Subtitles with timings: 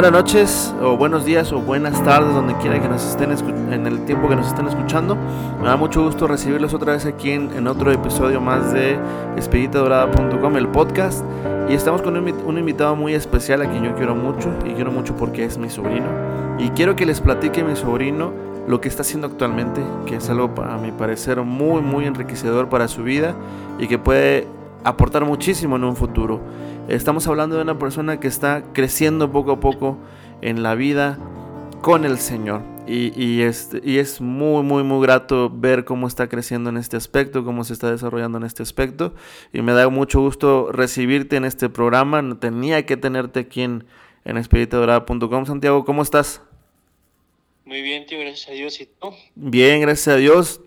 [0.00, 3.32] buenas noches, o buenos días, o buenas tardes, donde quiera que nos estén
[3.70, 5.14] en el tiempo que nos estén escuchando.
[5.60, 8.98] Me da mucho gusto recibirlos otra vez aquí en, otro episodio más de
[9.36, 11.22] espeditadorada.com, el podcast.
[11.68, 14.90] Y estamos con un, un, invitado muy especial a quien yo quiero mucho, y quiero
[14.90, 16.08] mucho porque es mi sobrino.
[16.58, 18.32] Y quiero que les platique mi sobrino
[18.66, 22.88] lo que está haciendo actualmente, que es algo para mi parecer muy, muy enriquecedor para
[22.88, 23.34] su vida
[23.78, 24.48] y que puede
[24.82, 26.40] aportar muchísimo en un futuro.
[26.90, 29.96] Estamos hablando de una persona que está creciendo poco a poco
[30.42, 31.20] en la vida
[31.82, 32.62] con el Señor.
[32.88, 36.96] Y, y, este, y es muy, muy, muy grato ver cómo está creciendo en este
[36.96, 39.14] aspecto, cómo se está desarrollando en este aspecto.
[39.52, 42.36] Y me da mucho gusto recibirte en este programa.
[42.40, 43.84] Tenía que tenerte aquí en,
[44.24, 44.44] en
[45.46, 46.42] Santiago, ¿cómo estás?
[47.64, 48.80] Muy bien, tío, gracias a Dios.
[48.80, 49.10] ¿Y tú?
[49.36, 50.60] Bien, gracias a Dios.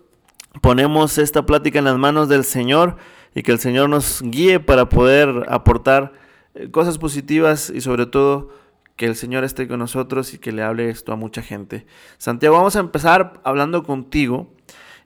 [0.62, 2.96] Ponemos esta plática en las manos del Señor
[3.34, 6.12] y que el Señor nos guíe para poder aportar
[6.54, 8.50] eh, cosas positivas y sobre todo
[8.96, 11.84] que el Señor esté con nosotros y que le hable esto a mucha gente.
[12.18, 14.52] Santiago, vamos a empezar hablando contigo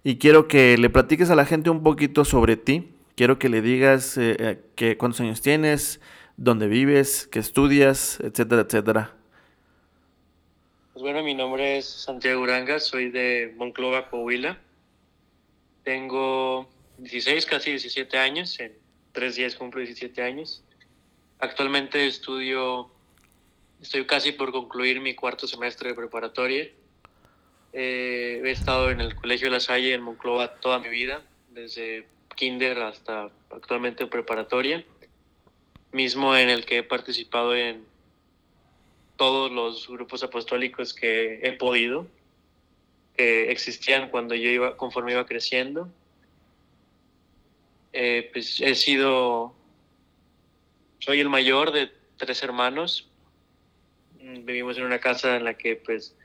[0.05, 2.93] y quiero que le platiques a la gente un poquito sobre ti.
[3.17, 6.01] Quiero que le digas eh, eh, que, cuántos años tienes,
[6.37, 9.15] dónde vives, qué estudias, etcétera, etcétera.
[10.93, 14.59] Pues bueno, mi nombre es Santiago Uranga, soy de Monclova, Coahuila.
[15.83, 16.69] Tengo
[16.99, 18.77] 16, casi 17 años, en
[19.13, 20.65] tres días cumplo 17 años.
[21.39, 22.91] Actualmente estudio,
[23.81, 26.69] estoy casi por concluir mi cuarto semestre de preparatoria.
[27.73, 32.81] Eh, he estado en el Colegio La Salle en Monclova toda mi vida, desde kinder
[32.81, 34.85] hasta actualmente preparatoria,
[35.93, 37.87] mismo en el que he participado en
[39.17, 42.09] todos los grupos apostólicos que he podido,
[43.17, 45.93] que existían cuando yo iba, conforme iba creciendo
[47.93, 49.55] eh, pues he sido,
[50.99, 53.09] soy el mayor de tres hermanos.
[54.21, 56.17] Mm, vivimos en una casa en la que pues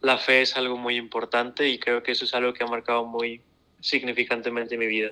[0.00, 3.04] la fe es algo muy importante y creo que eso es algo que ha marcado
[3.04, 3.42] muy
[3.80, 5.10] significantemente mi vida.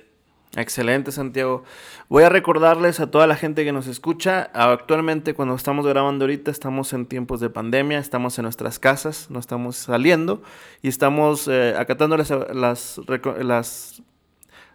[0.55, 1.63] Excelente, Santiago.
[2.07, 6.49] Voy a recordarles a toda la gente que nos escucha, actualmente cuando estamos grabando ahorita
[6.49, 10.43] estamos en tiempos de pandemia, estamos en nuestras casas, no estamos saliendo
[10.81, 13.01] y estamos eh, acatando las, las,
[13.41, 14.01] las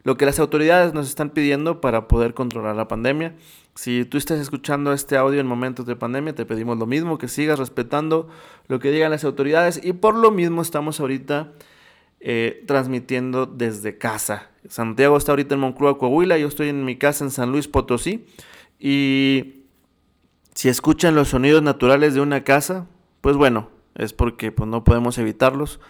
[0.03, 3.35] lo que las autoridades nos están pidiendo para poder controlar la pandemia.
[3.75, 7.29] Si tú estás escuchando este audio en momentos de pandemia, te pedimos lo mismo, que
[7.29, 8.29] sigas respetando
[8.69, 11.53] lo que digan las autoridades y por lo mismo estamos ahorita
[12.21, 14.51] eh, transmitiendo desde casa.
[14.69, 18.27] Santiago está ahorita en Moncloa, Coahuila, yo estoy en mi casa en San Luis Potosí
[18.79, 19.65] y
[20.55, 22.87] si escuchan los sonidos naturales de una casa,
[23.21, 25.81] pues bueno, es porque pues, no podemos evitarlos.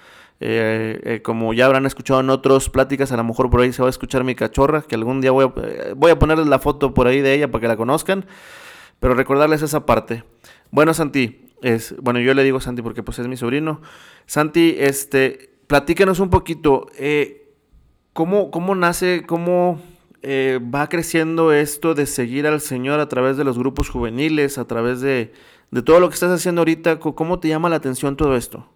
[0.43, 3.83] Eh, eh, como ya habrán escuchado en otras pláticas, a lo mejor por ahí se
[3.83, 6.59] va a escuchar mi cachorra, que algún día voy a, eh, voy a ponerles la
[6.59, 8.25] foto por ahí de ella para que la conozcan,
[9.01, 10.25] pero recordarles esa parte.
[10.71, 13.83] Bueno, Santi, es, bueno, yo le digo Santi porque pues es mi sobrino.
[14.25, 16.87] Santi, este, platícanos un poquito,
[18.15, 19.79] ¿cómo, ¿cómo nace, cómo
[20.25, 25.03] va creciendo esto de seguir al Señor a través de los grupos juveniles, a través
[25.03, 25.33] de,
[25.71, 26.99] de todo lo que estás haciendo ahorita?
[26.99, 28.67] ¿Cómo te llama la atención todo esto?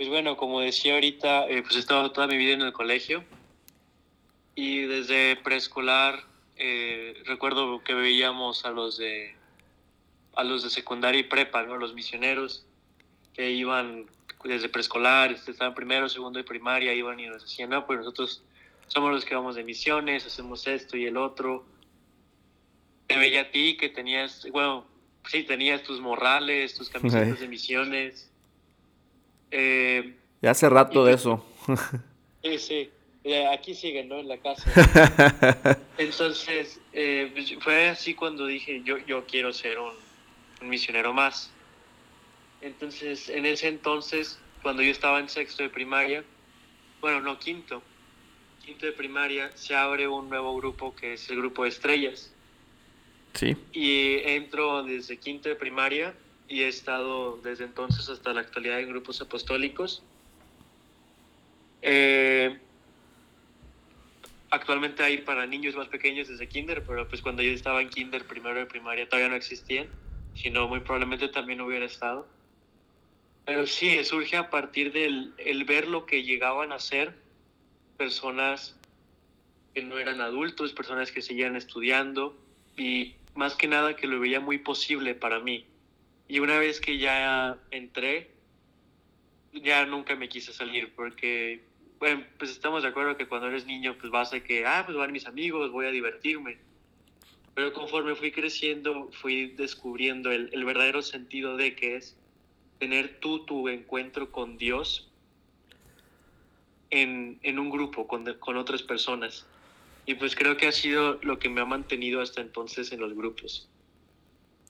[0.00, 3.22] Pues bueno, como decía ahorita, eh, pues he estado toda mi vida en el colegio
[4.54, 6.24] y desde preescolar
[6.56, 9.36] eh, recuerdo que veíamos a los de
[10.36, 11.76] a los de secundaria y prepa, ¿no?
[11.76, 12.64] Los misioneros
[13.34, 14.06] que iban
[14.42, 18.42] desde preescolar, este, estaban primero, segundo y primaria, iban y nos decían, no, pues nosotros
[18.86, 21.66] somos los que vamos de misiones, hacemos esto y el otro.
[23.06, 24.86] Te veía a ti que tenías, bueno,
[25.26, 28.29] sí, tenías tus morrales, tus camisetas de misiones
[29.50, 31.44] eh, ya hace rato de eso.
[32.42, 32.90] Sí, sí.
[33.52, 34.18] Aquí siguen, ¿no?
[34.18, 34.64] En la casa.
[35.98, 39.92] Entonces, eh, pues, fue así cuando dije, yo, yo quiero ser un,
[40.62, 41.50] misionero más.
[42.62, 46.24] Entonces, en ese entonces, cuando yo estaba en sexto de primaria,
[47.02, 47.82] bueno, no, quinto,
[48.64, 52.32] quinto de primaria, se abre un nuevo grupo que es el grupo de estrellas.
[53.34, 53.54] Sí.
[53.72, 56.14] Y entro desde quinto de primaria
[56.50, 60.02] y he estado desde entonces hasta la actualidad en grupos apostólicos.
[61.80, 62.58] Eh,
[64.50, 68.26] actualmente hay para niños más pequeños desde kinder, pero pues cuando yo estaba en kinder,
[68.26, 69.86] primero de primaria, todavía no existían,
[70.34, 72.26] sino muy probablemente también hubiera estado.
[73.46, 77.14] Pero sí, surge a partir del el ver lo que llegaban a ser
[77.96, 78.76] personas
[79.72, 82.36] que no eran adultos, personas que seguían estudiando
[82.76, 85.64] y más que nada que lo veía muy posible para mí
[86.30, 88.30] y una vez que ya entré,
[89.52, 91.60] ya nunca me quise salir porque,
[91.98, 94.96] bueno, pues estamos de acuerdo que cuando eres niño, pues vas a que, ah, pues
[94.96, 96.58] van mis amigos, voy a divertirme.
[97.56, 102.16] Pero conforme fui creciendo, fui descubriendo el, el verdadero sentido de que es
[102.78, 105.10] tener tú tu encuentro con Dios
[106.90, 109.48] en, en un grupo, con, con otras personas.
[110.06, 113.14] Y pues creo que ha sido lo que me ha mantenido hasta entonces en los
[113.14, 113.68] grupos.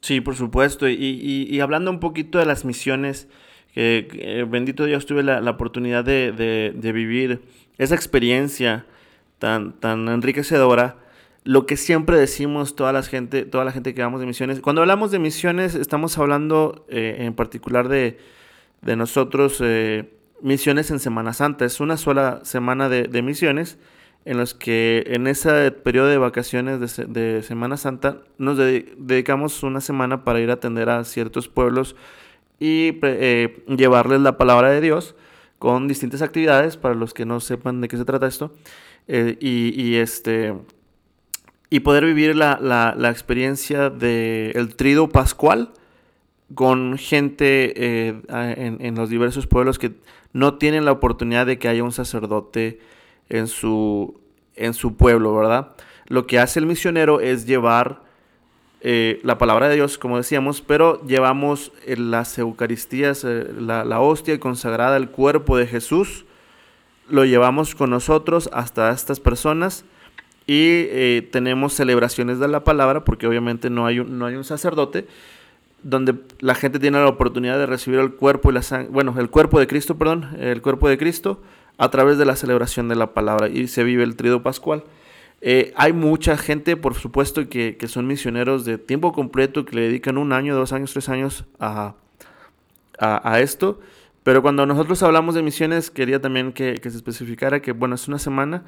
[0.00, 0.88] Sí, por supuesto.
[0.88, 3.28] Y, y, y hablando un poquito de las misiones,
[3.74, 7.42] que bendito Dios tuve la, la oportunidad de, de, de, vivir
[7.78, 8.86] esa experiencia
[9.38, 10.96] tan, tan enriquecedora.
[11.44, 14.60] Lo que siempre decimos toda la gente, toda la gente que vamos de misiones.
[14.60, 18.18] Cuando hablamos de misiones, estamos hablando eh, en particular de,
[18.82, 20.10] de nosotros, eh,
[20.42, 21.64] misiones en Semana Santa.
[21.64, 23.78] Es una sola semana de, de misiones
[24.24, 29.62] en los que en ese periodo de vacaciones de, de Semana Santa nos de, dedicamos
[29.62, 31.96] una semana para ir a atender a ciertos pueblos
[32.58, 35.16] y eh, llevarles la palabra de Dios
[35.58, 38.54] con distintas actividades para los que no sepan de qué se trata esto
[39.08, 40.54] eh, y, este
[41.70, 45.72] y poder vivir la, la, la experiencia del el trido pascual
[46.54, 49.92] con gente eh, en, en, los diversos pueblos que
[50.32, 52.80] no tienen la oportunidad de que haya un sacerdote
[53.30, 54.20] en su,
[54.56, 55.72] en su pueblo, ¿verdad?
[56.06, 58.02] Lo que hace el misionero es llevar
[58.82, 64.38] eh, la palabra de Dios, como decíamos, pero llevamos las Eucaristías, eh, la, la, hostia
[64.40, 66.24] consagrada, el cuerpo de Jesús,
[67.08, 69.84] lo llevamos con nosotros hasta estas personas
[70.46, 74.44] y eh, tenemos celebraciones de la palabra, porque obviamente no hay un, no hay un
[74.44, 75.06] sacerdote,
[75.82, 79.60] donde la gente tiene la oportunidad de recibir el cuerpo y la bueno, el cuerpo
[79.60, 81.40] de Cristo, perdón, el cuerpo de Cristo,
[81.80, 84.84] a través de la celebración de la palabra y se vive el trido pascual.
[85.40, 89.82] Eh, hay mucha gente, por supuesto, que, que, son misioneros de tiempo completo, que le
[89.84, 91.94] dedican un año, dos años, tres años a,
[92.98, 93.80] a, esto.
[94.22, 98.06] Pero cuando nosotros hablamos de misiones, quería también que, que, se especificara que, bueno, es
[98.08, 98.62] una semana.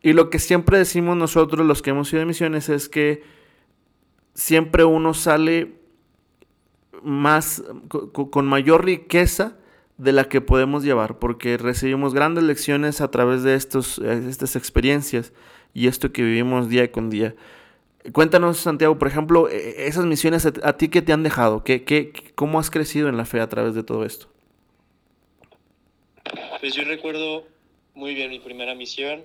[0.00, 3.24] Y lo que siempre decimos nosotros, los que hemos ido de misiones, es que
[4.32, 5.74] siempre uno sale
[7.02, 7.62] más,
[8.30, 9.58] con mayor riqueza
[9.96, 15.32] de la que podemos llevar, porque recibimos grandes lecciones a través de estos, estas experiencias
[15.72, 17.34] y esto que vivimos día con día.
[18.12, 21.84] Cuéntanos, Santiago, por ejemplo, e, e, esas misiones a, ti qué te han dejado, ¿Qué,
[21.84, 24.26] qué, ¿cómo has crecido en la fe a través de todo esto?
[26.60, 27.44] Pues yo recuerdo
[27.94, 29.24] muy bien mi primera misión.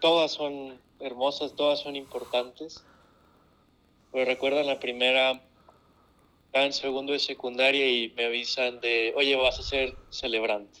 [0.00, 2.84] Todas son hermosas, todas son importantes.
[4.12, 5.42] Pero recuerdo la primera
[6.62, 10.78] en segundo de secundaria y me avisan de, oye, vas a ser celebrante.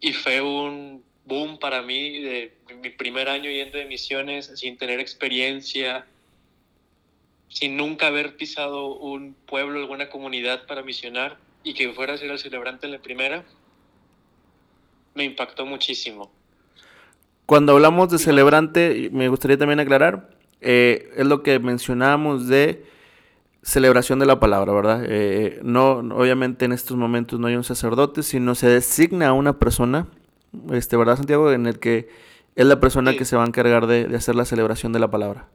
[0.00, 2.52] Y fue un boom para mí de
[2.82, 6.06] mi primer año yendo de misiones sin tener experiencia,
[7.48, 12.30] sin nunca haber pisado un pueblo, alguna comunidad para misionar y que fuera a ser
[12.30, 13.44] el celebrante en la primera,
[15.14, 16.32] me impactó muchísimo.
[17.46, 22.84] Cuando hablamos de celebrante, me gustaría también aclarar, eh, es lo que mencionábamos de
[23.62, 25.04] celebración de la palabra, ¿verdad?
[25.06, 29.58] Eh, no, obviamente en estos momentos no hay un sacerdote, sino se designa a una
[29.58, 30.08] persona,
[30.72, 31.52] este, ¿verdad, Santiago?
[31.52, 32.08] En el que
[32.56, 33.18] es la persona sí.
[33.18, 35.48] que se va a encargar de, de, hacer la celebración de la palabra.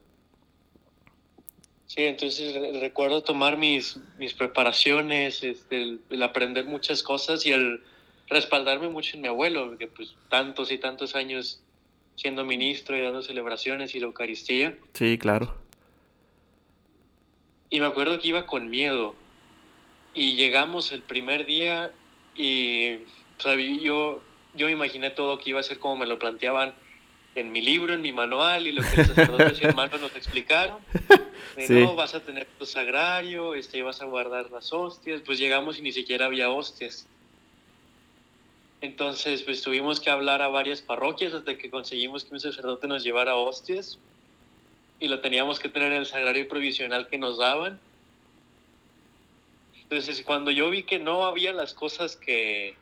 [1.87, 7.81] Sí, entonces recuerdo tomar mis, mis preparaciones, este, el, el, aprender muchas cosas y el
[8.27, 11.61] respaldarme mucho en mi abuelo, porque pues tantos y tantos años
[12.15, 14.77] siendo ministro y dando celebraciones y la Eucaristía.
[14.93, 15.64] Sí, claro
[17.69, 19.15] y me acuerdo que iba con miedo.
[20.13, 21.91] Y llegamos el primer día
[22.35, 22.95] y
[23.37, 24.21] o sea, yo,
[24.53, 26.73] yo me imaginé todo que iba a ser como me lo planteaban
[27.35, 30.77] en mi libro, en mi manual y lo que los sacerdotes y hermanos nos explicaron.
[31.57, 31.73] De, sí.
[31.73, 35.21] No, vas a tener tu sagrario, este, vas a guardar las hostias.
[35.25, 37.07] Pues llegamos y ni siquiera había hostias.
[38.79, 43.03] Entonces, pues tuvimos que hablar a varias parroquias hasta que conseguimos que un sacerdote nos
[43.03, 43.99] llevara hostias
[44.99, 47.79] y lo teníamos que tener en el sagrario provisional que nos daban.
[49.83, 52.75] Entonces, cuando yo vi que no había las cosas que,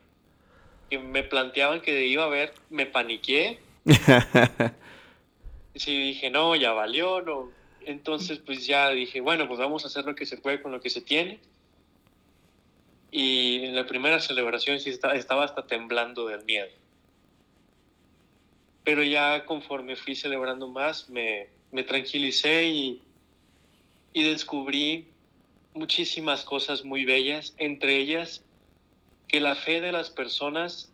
[0.90, 3.58] que me planteaban que iba a haber, me paniqué.
[5.74, 7.50] sí, dije, no, ya valió, no.
[7.84, 10.80] Entonces, pues ya dije, bueno, pues vamos a hacer lo que se puede con lo
[10.80, 11.40] que se tiene.
[13.10, 16.68] Y en la primera celebración sí estaba, estaba hasta temblando del miedo.
[18.84, 23.02] Pero ya conforme fui celebrando más, me, me tranquilicé y,
[24.12, 25.08] y descubrí
[25.74, 28.44] muchísimas cosas muy bellas, entre ellas
[29.26, 30.92] que la fe de las personas,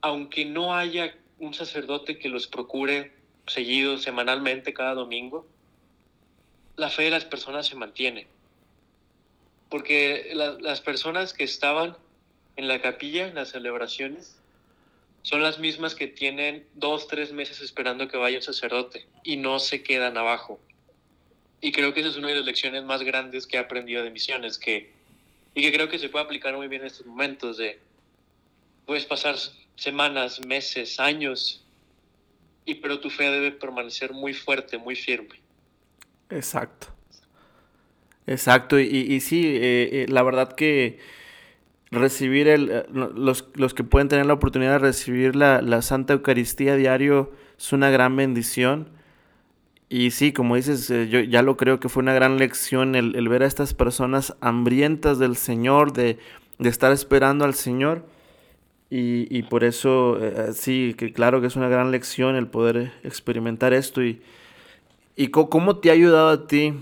[0.00, 3.12] aunque no haya un sacerdote que los procure
[3.46, 5.46] seguido, semanalmente, cada domingo,
[6.76, 8.26] la fe de las personas se mantiene.
[9.68, 11.96] Porque la, las personas que estaban
[12.56, 14.37] en la capilla, en las celebraciones,
[15.28, 19.58] son las mismas que tienen dos, tres meses esperando que vaya un sacerdote y no
[19.58, 20.58] se quedan abajo.
[21.60, 24.10] Y creo que esa es una de las lecciones más grandes que he aprendido de
[24.10, 24.90] misiones, que,
[25.54, 27.78] y que creo que se puede aplicar muy bien en estos momentos de,
[28.86, 29.36] puedes pasar
[29.76, 31.62] semanas, meses, años,
[32.64, 35.42] y pero tu fe debe permanecer muy fuerte, muy firme.
[36.30, 36.86] Exacto.
[38.26, 41.00] Exacto, y, y sí, eh, eh, la verdad que
[41.90, 46.12] recibir el, eh, los, los, que pueden tener la oportunidad de recibir la, la, Santa
[46.14, 48.88] Eucaristía diario es una gran bendición.
[49.88, 53.16] Y sí, como dices, eh, yo ya lo creo que fue una gran lección el,
[53.16, 56.18] el ver a estas personas hambrientas del Señor, de,
[56.58, 58.04] de estar esperando al Señor.
[58.90, 62.92] Y, y por eso, eh, sí, que claro que es una gran lección el poder
[63.02, 64.02] experimentar esto.
[64.02, 64.20] ¿Y,
[65.16, 66.74] y cómo te ha ayudado a ti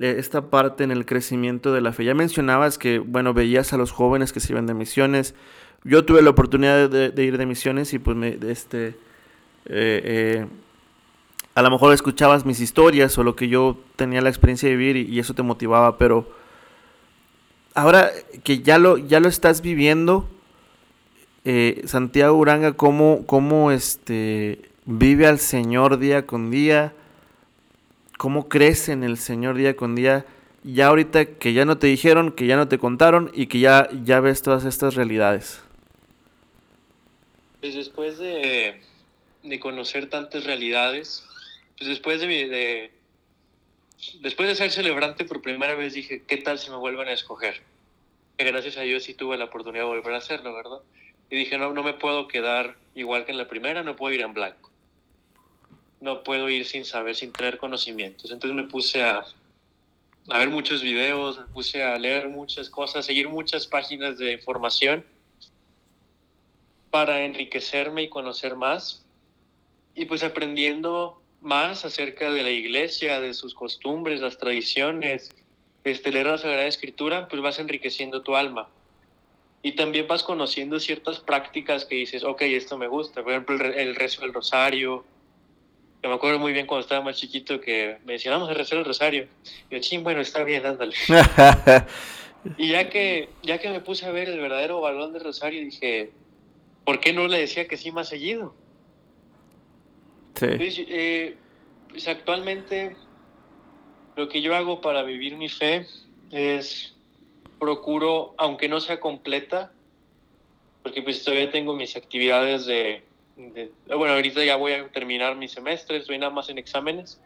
[0.00, 2.04] esta parte en el crecimiento de la fe.
[2.04, 5.34] Ya mencionabas que, bueno, veías a los jóvenes que se iban de misiones.
[5.84, 8.94] Yo tuve la oportunidad de, ir de misiones y pues me, este, eh,
[10.04, 10.46] eh,
[11.54, 15.08] a lo mejor escuchabas mis historias o lo que yo tenía la experiencia de vivir
[15.08, 16.30] y, eso te motivaba, pero
[17.74, 18.10] ahora
[18.44, 20.28] que ya lo, ya lo estás viviendo,
[21.44, 26.92] eh, Santiago Uranga, ¿cómo, cómo este, vive al Señor día con día?
[28.16, 30.24] Cómo crece en el Señor día con día,
[30.62, 33.88] ya ahorita que ya no te dijeron, que ya no te contaron y que ya,
[34.04, 35.62] ya ves todas estas realidades?
[37.60, 38.80] Pues después de,
[39.42, 41.24] de conocer tantas realidades,
[41.78, 42.90] pues después de, de,
[44.20, 47.62] después de ser celebrante por primera vez dije, ¿qué tal si me vuelven a escoger?
[48.38, 50.80] Gracias a Dios sí tuve la oportunidad de volver a hacerlo, ¿verdad?
[51.30, 54.20] Y dije, no, no me puedo quedar igual que en la primera, no puedo ir
[54.20, 54.65] en blanco
[56.00, 58.30] no puedo ir sin saber, sin tener conocimientos.
[58.30, 59.24] Entonces me puse a,
[60.28, 65.04] a ver muchos videos, me puse a leer muchas cosas, seguir muchas páginas de información
[66.90, 69.04] para enriquecerme y conocer más.
[69.94, 75.30] Y pues aprendiendo más acerca de la iglesia, de sus costumbres, las tradiciones,
[75.84, 78.68] este, leer la Sagrada Escritura, pues vas enriqueciendo tu alma.
[79.62, 83.22] Y también vas conociendo ciertas prácticas que dices, ok, esto me gusta.
[83.22, 85.04] Por ejemplo, el, rezo del rosario,
[86.02, 88.84] me acuerdo muy bien cuando estaba más chiquito que me decían, vamos a rezar el
[88.84, 89.28] rosario.
[89.70, 90.94] Y yo, ching, bueno, está bien, ándale.
[92.58, 96.10] y ya que, ya que me puse a ver el verdadero balón del rosario, dije,
[96.84, 98.54] ¿por qué no le decía que sí más seguido?
[100.34, 100.46] Sí.
[100.56, 101.36] Pues, eh,
[101.88, 102.96] pues actualmente
[104.16, 105.86] lo que yo hago para vivir mi fe
[106.30, 106.94] es
[107.58, 109.72] procuro, aunque no sea completa,
[110.82, 113.02] porque pues todavía tengo mis actividades de
[113.36, 117.20] bueno, ahorita ya voy a terminar mi semestre, estoy nada más en exámenes,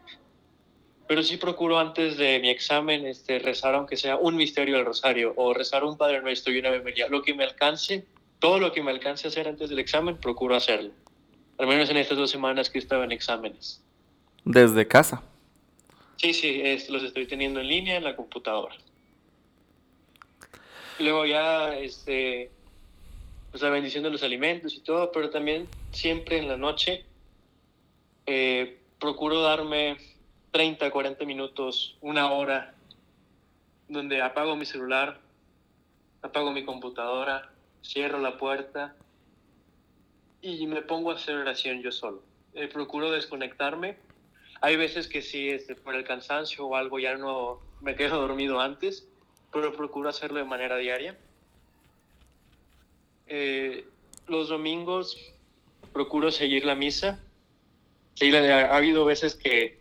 [1.06, 5.32] pero sí procuro antes de mi examen este, rezar aunque sea un misterio del rosario
[5.36, 8.04] o rezar un Padre Nuestro y una memoria, lo que me alcance,
[8.38, 10.90] todo lo que me alcance a hacer antes del examen, procuro hacerlo,
[11.58, 13.82] al menos en estas dos semanas que estaba en exámenes.
[14.44, 15.22] ¿Desde casa?
[16.16, 18.74] Sí, sí, los estoy teniendo en línea en la computadora.
[20.98, 22.50] Luego ya, este,
[23.50, 27.04] pues la bendición de los alimentos y todo, pero también siempre en la noche
[28.26, 29.96] eh, procuro darme
[30.52, 32.74] 30, 40 minutos, una hora,
[33.88, 35.20] donde apago mi celular,
[36.22, 37.50] apago mi computadora,
[37.82, 38.94] cierro la puerta
[40.42, 42.22] y me pongo a hacer oración yo solo.
[42.54, 43.96] Eh, procuro desconectarme.
[44.60, 48.60] Hay veces que sí, este, por el cansancio o algo ya no me quedo dormido
[48.60, 49.08] antes,
[49.52, 51.16] pero procuro hacerlo de manera diaria.
[53.26, 53.86] Eh,
[54.26, 55.16] los domingos
[55.92, 57.20] procuro seguir la misa.
[58.20, 59.80] ha, habido veces que,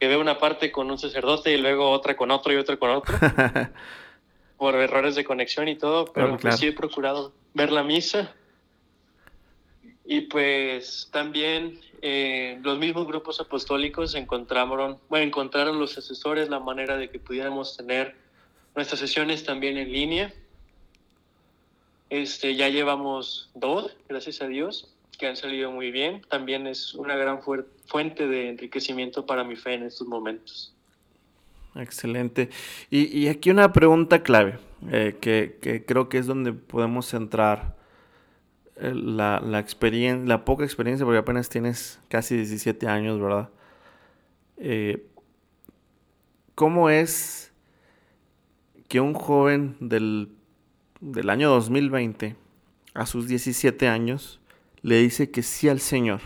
[0.00, 3.16] veo una parte con un sacerdote y luego otra con otro y otra con otro.
[4.58, 8.34] por errores de conexión y todo, pero pues sí he procurado ver la misa.
[10.04, 16.96] Y pues también eh, los mismos grupos apostólicos encontraron, bueno, encontraron los asesores la manera
[16.96, 18.14] de que pudiéramos tener
[18.74, 20.34] nuestras sesiones también en línea
[22.10, 26.22] este, ya llevamos dos, gracias a Dios, que han salido muy bien.
[26.28, 27.40] También es una gran
[27.86, 30.74] fuente de enriquecimiento para mi fe en estos momentos.
[31.74, 32.50] Excelente.
[32.90, 34.58] Y, aquí una pregunta clave,
[34.90, 37.74] eh, que, creo que es donde podemos centrar
[38.76, 43.48] eh, la, experiencia, la poca experiencia, porque apenas tienes casi 17 años, ¿verdad?
[44.58, 45.06] Eh,
[46.54, 47.52] ¿Cómo es
[48.86, 50.28] que un joven del
[51.12, 52.34] del año 2020,
[52.94, 54.40] a sus 17 años,
[54.84, 56.20] le dice que sí al Señor.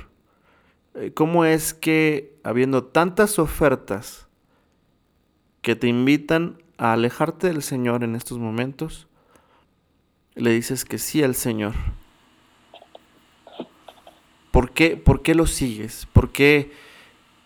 [0.94, 4.26] Eh, ¿Cómo es que, habiendo tantas ofertas
[5.62, 9.06] que te invitan a alejarte del Señor en estos momentos,
[10.34, 11.72] le dices que sí al Señor?
[14.50, 16.06] ¿por qué, ¿por qué lo sigues?
[16.12, 16.72] ¿Por qué,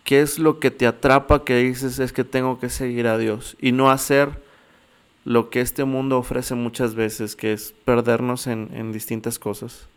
[0.03, 3.55] qué es lo que te atrapa que dices es que tengo que seguir a Dios
[3.61, 4.43] y no hacer
[5.27, 9.91] lo que este mundo ofrece muchas veces, que es perdernos en, en distintas cosas?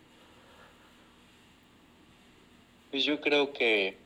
[2.90, 3.96] Pues yo creo que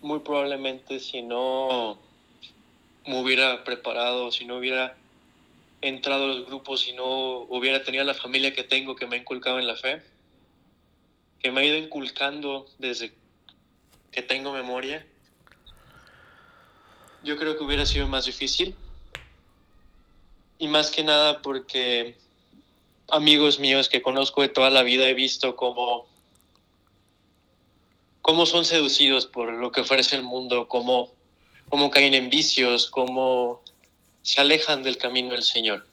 [0.00, 1.98] muy probablemente si no
[3.06, 4.96] me hubiera preparado, si no hubiera
[5.80, 9.20] entrado a los grupos, si no hubiera tenido la familia que tengo que me ha
[9.20, 10.02] inculcado en la fe,
[11.40, 13.12] que me ha ido inculcando desde
[14.10, 15.06] que tengo memoria,
[17.24, 18.76] yo creo que hubiera sido más difícil.
[20.58, 22.16] Y más que nada porque
[23.08, 26.06] amigos míos que conozco de toda la vida he visto cómo,
[28.24, 31.12] cómo son seducidos por lo que ofrece el mundo, cómo,
[31.68, 33.60] cómo caen en vicios, cómo
[34.22, 35.86] se alejan del camino del Señor.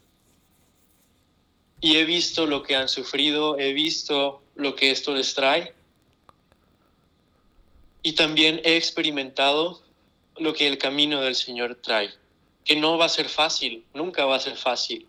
[1.81, 5.73] Y he visto lo que han sufrido, he visto lo que esto les trae.
[8.01, 9.81] Y también he experimentado
[10.37, 12.11] lo que el camino del Señor trae,
[12.63, 15.05] que no va a ser fácil, nunca va a ser fácil.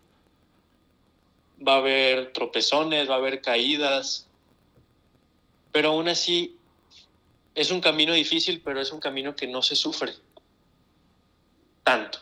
[1.65, 4.27] Va a haber tropezones, va a haber caídas,
[5.71, 6.57] pero aún así
[7.55, 10.15] es un camino difícil, pero es un camino que no se sufre
[11.83, 12.19] tanto.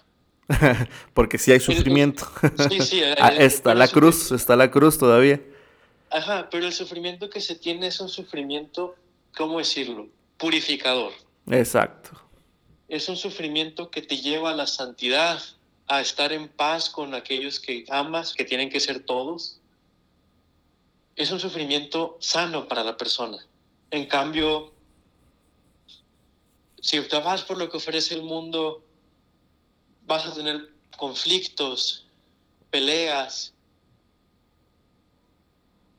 [1.15, 2.27] Porque sí hay sufrimiento.
[2.69, 3.03] Sí, sí.
[3.19, 5.41] Ah, está la cruz, está la cruz todavía.
[6.11, 8.97] Ajá, pero el sufrimiento que se tiene es un sufrimiento,
[9.37, 10.09] ¿cómo decirlo?
[10.39, 11.13] Purificador.
[11.49, 12.11] Exacto.
[12.89, 15.41] Es un sufrimiento que te lleva a la santidad,
[15.87, 19.61] a estar en paz con aquellos que amas, que tienen que ser todos.
[21.15, 23.39] Es un sufrimiento sano para la persona.
[23.93, 24.73] En cambio,
[26.81, 28.83] si te vas por lo que ofrece el mundo,
[30.07, 32.07] vas a tener conflictos,
[32.71, 33.55] peleas.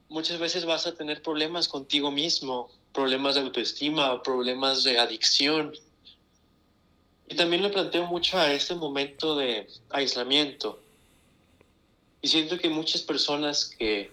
[0.10, 5.74] Muchas veces vas a tener problemas contigo mismo, problemas de autoestima, problemas de adicción.
[7.28, 10.82] Y también lo planteo mucho a este momento de aislamiento.
[12.22, 14.12] Y siento que muchas personas que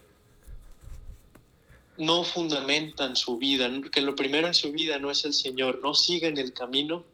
[1.99, 5.95] no fundamentan su vida, que lo primero en su vida no es el Señor, no
[5.95, 7.05] siguen el camino,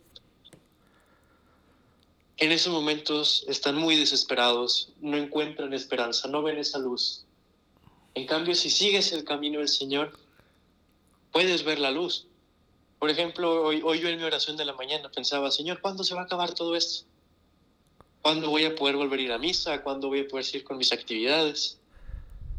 [2.36, 7.24] en esos momentos están muy desesperados, no encuentran esperanza, no ven esa luz.
[8.14, 10.18] En cambio, si sigues el camino del Señor,
[11.32, 12.26] puedes ver la luz.
[12.98, 16.14] Por ejemplo, hoy, hoy yo en mi oración de la mañana pensaba, Señor, ¿cuándo se
[16.14, 17.06] va a acabar todo esto?
[18.20, 19.82] ¿Cuándo voy a poder volver a ir a misa?
[19.82, 21.78] ¿Cuándo voy a poder seguir con mis actividades?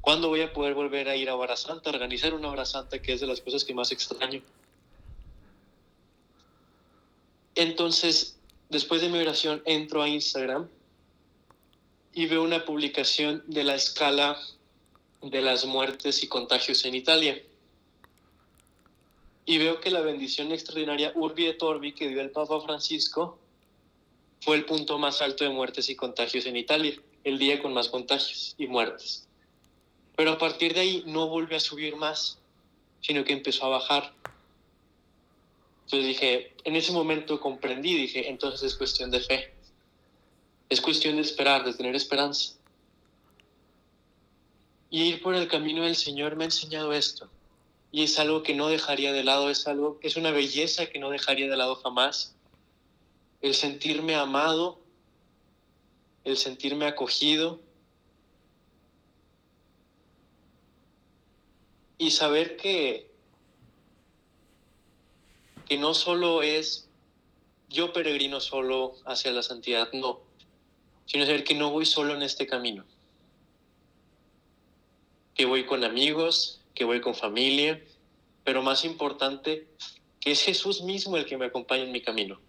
[0.06, 3.14] ¿Cuándo voy a poder volver a ir a Hora Santa, organizar una Hora Santa, que
[3.14, 4.40] es de las cosas que más extraño?
[7.56, 8.38] Entonces,
[8.70, 10.70] después de mi oración entro a Instagram
[12.14, 14.40] y veo una publicación de la escala
[15.24, 17.42] de las muertes y contagios en Italia.
[19.48, 23.40] Y veo que la bendición extraordinaria Urbi et Orbi que dio el Papa Francisco
[24.42, 27.90] fue el punto más alto de muertes y contagios en Italia, el día con más
[27.90, 29.25] contagios y muertes.
[30.16, 32.40] Pero a partir de ahí no volvió a subir más,
[33.02, 34.14] sino que empezó a bajar.
[35.86, 39.54] Entonces dije, en ese momento comprendí, dije, entonces es cuestión de fe.
[40.70, 42.56] Es cuestión de esperar, de tener esperanza.
[44.90, 47.30] Y ir por el camino del Señor me ha enseñado esto.
[47.92, 51.12] Y es algo que no dejaría de lado, es algo, es una belleza que no
[51.12, 52.36] dejaría de lado jamás.
[53.42, 54.80] El sentirme amado,
[56.24, 57.60] el sentirme acogido.
[61.98, 63.16] Y saber que
[65.66, 66.88] que no solo es
[67.70, 70.22] yo peregrino solo hacia la santidad, no,
[71.06, 72.86] sino saber que no voy solo en este camino,
[75.34, 77.84] que voy con amigos, que voy con familia,
[78.44, 79.68] pero más importante,
[80.20, 82.40] que es Jesús mismo el que me acompaña en mi camino.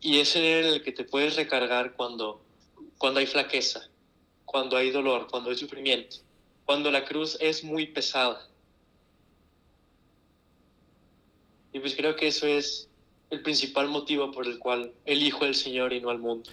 [0.00, 2.42] Y es el que te puedes recargar cuando,
[2.98, 3.88] cuando hay flaqueza,
[4.44, 6.18] cuando hay dolor, cuando hay sufrimiento,
[6.64, 8.48] cuando la cruz es muy pesada
[11.74, 12.88] Y pues creo que eso es
[13.30, 16.48] el principal motivo por el cual elijo al Señor y no al mundo.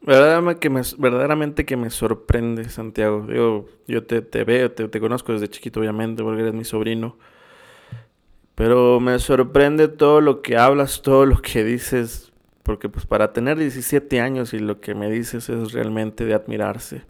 [0.00, 3.26] Verdaderamente que me, verdaderamente que me sorprende, Santiago.
[3.32, 7.16] Yo, yo te, te veo, te, te, conozco desde chiquito, obviamente, porque eres mi sobrino.
[8.56, 12.32] Pero me sorprende todo lo que hablas, todo lo que dices.
[12.64, 17.02] Porque pues para tener 17 años y lo que me dices es realmente de admirarse.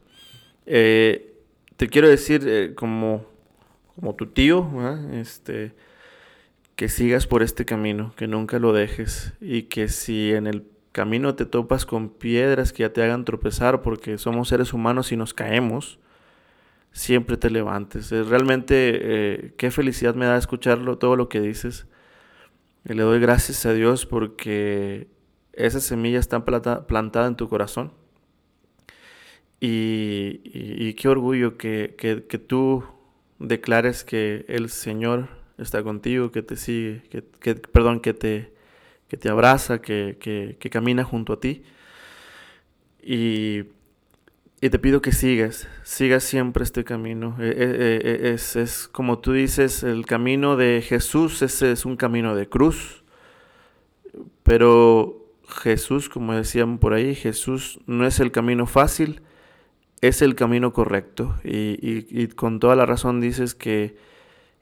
[0.67, 1.28] Eh,
[1.79, 3.25] te quiero decir, eh, como,
[3.95, 4.69] como tu tío,
[5.12, 5.75] este
[6.75, 11.35] que sigas por este camino, que nunca lo dejes y que si en el camino
[11.35, 15.35] te topas con piedras que ya te hagan tropezar porque somos seres humanos y nos
[15.35, 16.01] caemos,
[16.93, 18.11] siempre te levantes.
[18.11, 21.87] Realmente eh, qué felicidad me da escucharlo, todo lo que dices.
[22.85, 25.09] Y le doy gracias a Dios porque
[25.53, 27.93] esa semilla está plantada en tu corazón.
[29.61, 32.85] Y, qué orgullo que, tú
[33.38, 38.53] declares que el Señor está contigo, que te sigue, que, perdón, que te,
[39.09, 40.16] que te abraza, que,
[40.59, 41.62] que camina junto a ti.
[43.03, 43.64] Y
[44.61, 47.37] y te pido que sigas, sigas siempre este camino.
[47.38, 51.97] E, e, e, es, es, como tú dices, el camino de Jesús, ese es un
[51.97, 53.05] camino de cruz.
[54.42, 59.23] Pero Jesús, como decían por ahí, Jesús no es el camino fácil,
[60.01, 61.35] es el camino correcto.
[61.45, 63.97] Y, con toda la razón dices que,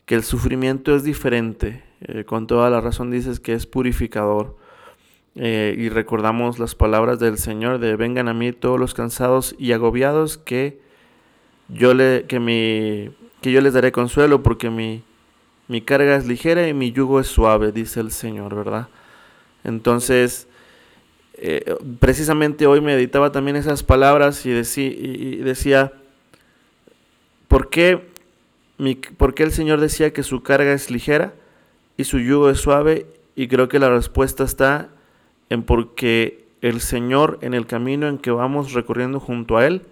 [0.05, 1.83] que el sufrimiento es diferente.
[2.01, 4.57] Eh, con toda la razón dices que es purificador.
[5.35, 9.73] Eh, y recordamos las palabras del Señor de vengan a mí todos los cansados y
[9.73, 10.81] agobiados que
[11.69, 13.11] yo, le, que mi,
[13.43, 15.03] que yo les daré consuelo porque mi,
[15.69, 18.89] mi carga es ligera y mi yugo es suave, dice el Señor, ¿verdad?
[19.63, 20.49] Entonces,
[21.39, 25.93] eh, precisamente hoy meditaba también esas palabras y, y decía,
[27.49, 28.09] ¿por qué,
[28.79, 31.35] mi, ¿por qué el Señor decía que su carga es ligera
[31.97, 33.07] y su yugo es suave?
[33.35, 34.89] Y creo que la respuesta está
[35.51, 39.83] en porque el Señor en el camino en que vamos recorriendo junto a Él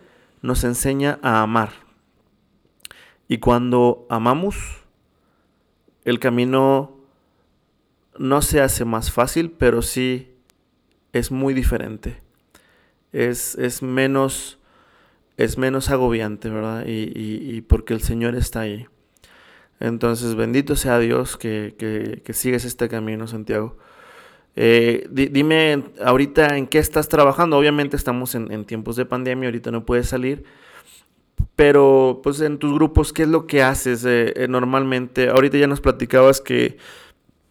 [0.43, 1.71] nos enseña a amar.
[3.29, 4.57] Y cuando amamos,
[6.05, 6.97] el camino
[8.19, 10.34] no se hace más fácil, pero sí
[11.15, 12.21] es muy diferente.
[13.13, 14.59] Es, es menos,
[15.39, 16.85] es menos agobiante, ¿verdad?
[16.87, 18.87] Y, porque el Señor está ahí.
[19.81, 23.79] Entonces, bendito sea Dios que, que, que sigues este camino, Santiago.
[24.57, 27.59] Eh, dime ahorita en qué estás trabajando.
[27.59, 30.45] Obviamente estamos en, tiempos de pandemia, ahorita no puedes salir.
[31.57, 35.29] Pero pues en tus grupos, ¿qué es lo que haces eh, eh, normalmente?
[35.29, 36.79] Ahorita ya nos platicabas que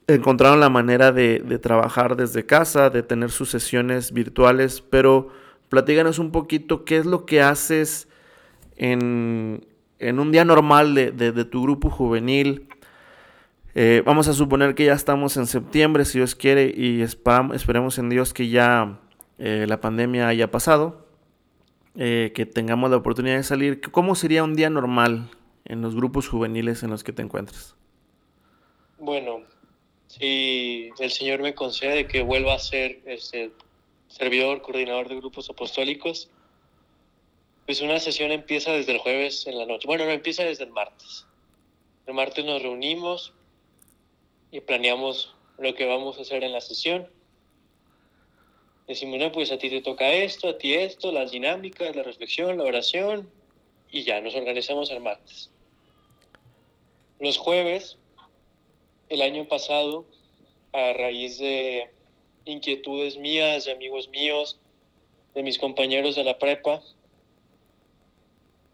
[0.07, 5.29] encontraron la manera de, trabajar desde casa, de tener sus sesiones virtuales, pero
[5.69, 8.07] platíganos un poquito qué es lo que haces
[8.75, 9.65] en,
[9.99, 12.67] un día normal de tu grupo juvenil.
[13.75, 18.09] Eh, vamos a suponer que ya estamos en septiembre, si Dios quiere, y esperemos en
[18.09, 18.99] Dios que ya
[19.39, 21.07] eh, la pandemia haya pasado,
[21.95, 23.81] eh, que tengamos la oportunidad de salir.
[23.81, 25.31] ¿Cómo sería un día normal
[25.65, 27.75] en los grupos juveniles en los que te encuentras?
[28.99, 29.41] Bueno,
[30.19, 33.51] si el Señor me concede que vuelva a ser este
[34.07, 36.29] servidor, coordinador de grupos apostólicos,
[37.65, 39.87] pues una sesión empieza desde el jueves en la noche.
[39.87, 41.25] Bueno, no empieza desde el martes.
[42.05, 43.33] El martes nos reunimos,
[44.51, 47.09] y planeamos lo que vamos a hacer en la sesión.
[48.87, 52.59] Decimos, no, pues a ti te toca esto, a ti esto, las dinámicas, la reflexión,
[52.59, 53.31] la oración,
[53.89, 55.49] y ya nos organizamos el martes.
[57.19, 57.97] Los jueves,
[59.13, 60.05] el año pasado,
[60.71, 61.89] a raíz de
[62.45, 64.59] inquietudes mías, de amigos míos,
[65.35, 66.81] de mis compañeros de la prepa,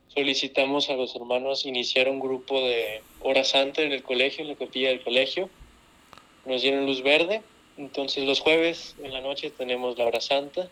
[0.07, 4.55] solicitamos a los hermanos iniciar un grupo de hora santa en el colegio, en la
[4.55, 5.49] capilla del colegio
[6.45, 7.41] nos dieron luz verde.
[7.77, 10.69] Entonces los jueves en la noche tenemos la hora santa,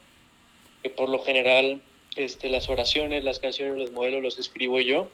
[0.83, 1.81] que por lo general
[2.15, 5.07] este, las oraciones, las canciones, los modelos los escribo yo.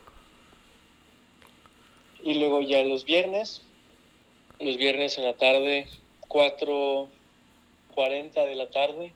[2.24, 3.62] Y luego ya los viernes,
[4.66, 5.88] los viernes en la tarde,
[6.28, 9.12] 4.40 de la tarde,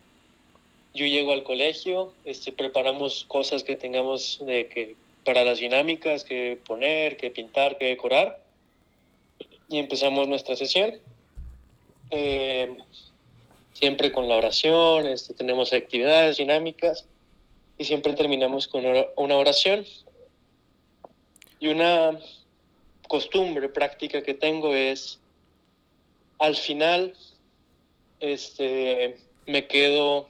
[0.94, 6.58] yo llego al colegio, este, preparamos cosas que tengamos de que, para las dinámicas, que
[6.66, 8.42] poner, que pintar, que decorar,
[9.70, 10.96] y empezamos nuestra sesión.
[12.10, 12.76] Eh,
[13.74, 17.06] siempre con la oración, este, tenemos actividades dinámicas
[17.78, 19.86] y siempre terminamos con una oración.
[21.60, 22.18] Y una
[23.08, 25.20] costumbre práctica que tengo es,
[26.40, 27.14] al final,
[28.20, 30.28] este, me quedo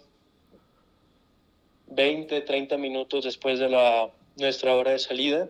[1.88, 5.50] 20, 30 minutos después de la, nuestra hora de salida,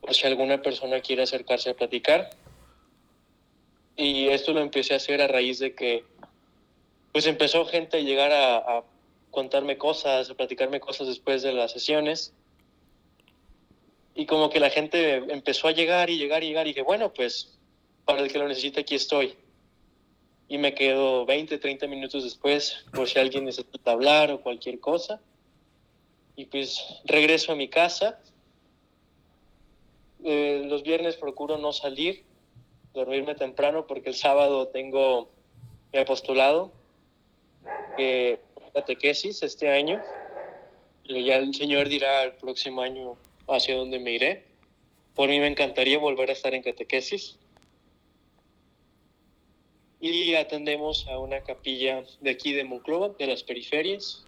[0.00, 2.30] por si alguna persona quiere acercarse a platicar.
[3.96, 6.04] Y esto lo empecé a hacer a raíz de que,
[7.12, 8.82] pues empezó gente a llegar a,
[9.30, 12.34] contarme cosas, a platicarme cosas después de las sesiones.
[14.14, 17.14] Y como que la gente empezó a llegar y llegar y llegar y dije, bueno,
[17.14, 17.58] pues
[18.04, 19.34] para el que lo necesite aquí estoy.
[20.52, 25.18] Y me quedo 20, 30 minutos después por si alguien necesita hablar o cualquier cosa.
[26.36, 28.20] Y pues regreso a mi casa.
[30.22, 32.24] Eh, los viernes procuro no salir
[32.92, 35.30] dormirme temprano porque el sábado tengo
[35.90, 36.70] mi apostolado,
[37.96, 38.38] que
[38.74, 40.02] catequesis este año.
[41.04, 43.16] Y ya el Señor dirá el próximo año
[43.48, 44.44] hacia dónde me iré.
[45.14, 47.38] Por mí me encantaría volver a estar en catequesis.
[50.02, 54.26] Y atendemos a una capilla de aquí de Monclova, de las periferias.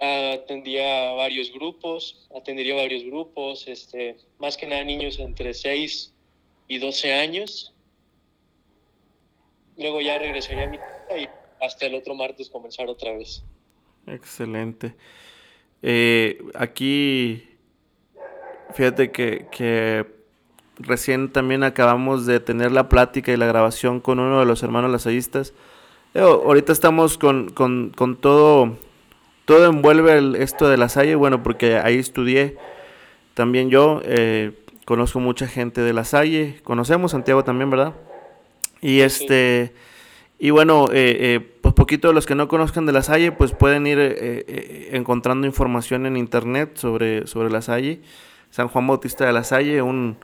[0.00, 6.12] Atendía varios grupos, atendería varios grupos, este, más que nada niños entre 6
[6.66, 7.72] y 12 años.
[9.76, 11.28] Luego ya regresaría a mi casa y
[11.60, 13.44] hasta el otro martes comenzar otra vez.
[14.08, 14.96] Excelente.
[15.82, 17.44] Eh, aquí,
[18.74, 20.04] fíjate que,
[20.78, 24.90] recién también acabamos de tener la plática y la grabación con uno de los hermanos
[24.90, 25.54] lasallistas.
[26.14, 27.52] Eh, ahorita estamos con,
[28.20, 28.76] todo,
[29.44, 32.56] todo envuelve esto de la Salle, bueno, porque ahí estudié
[33.34, 34.52] también yo, eh,
[34.84, 37.94] conozco mucha gente de la Salle, conocemos Santiago también, ¿verdad?
[38.80, 39.72] Y este...
[40.40, 43.52] Y bueno, eh, eh, pues poquito de los que no conozcan de la Salle, pues
[43.52, 48.00] pueden ir eh, encontrando información en internet sobre, sobre la Salle.
[48.50, 50.16] San Juan Bautista de la Salle, un,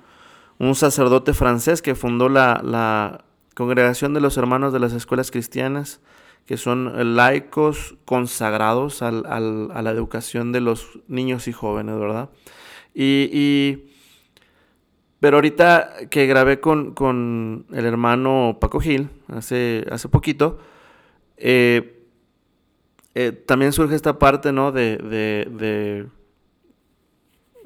[0.75, 6.01] sacerdote francés que fundó la, Congregación de los Hermanos de las Escuelas Cristianas,
[6.45, 12.31] que son laicos consagrados al, a la educación de los niños y jóvenes, ¿verdad?
[12.95, 13.85] y
[15.25, 20.59] pero ahorita que grabé con, el hermano Paco Gil, hace, hace poquito,
[21.39, 22.05] eh,
[23.15, 24.71] eh, también surge esta parte, ¿no?
[24.71, 26.07] De, de,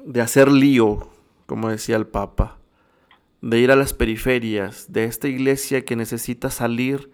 [0.05, 1.09] de, hacer lío,
[1.47, 2.58] como decía el Papa,
[3.41, 7.11] de ir a las periferias, de esta iglesia que necesita salir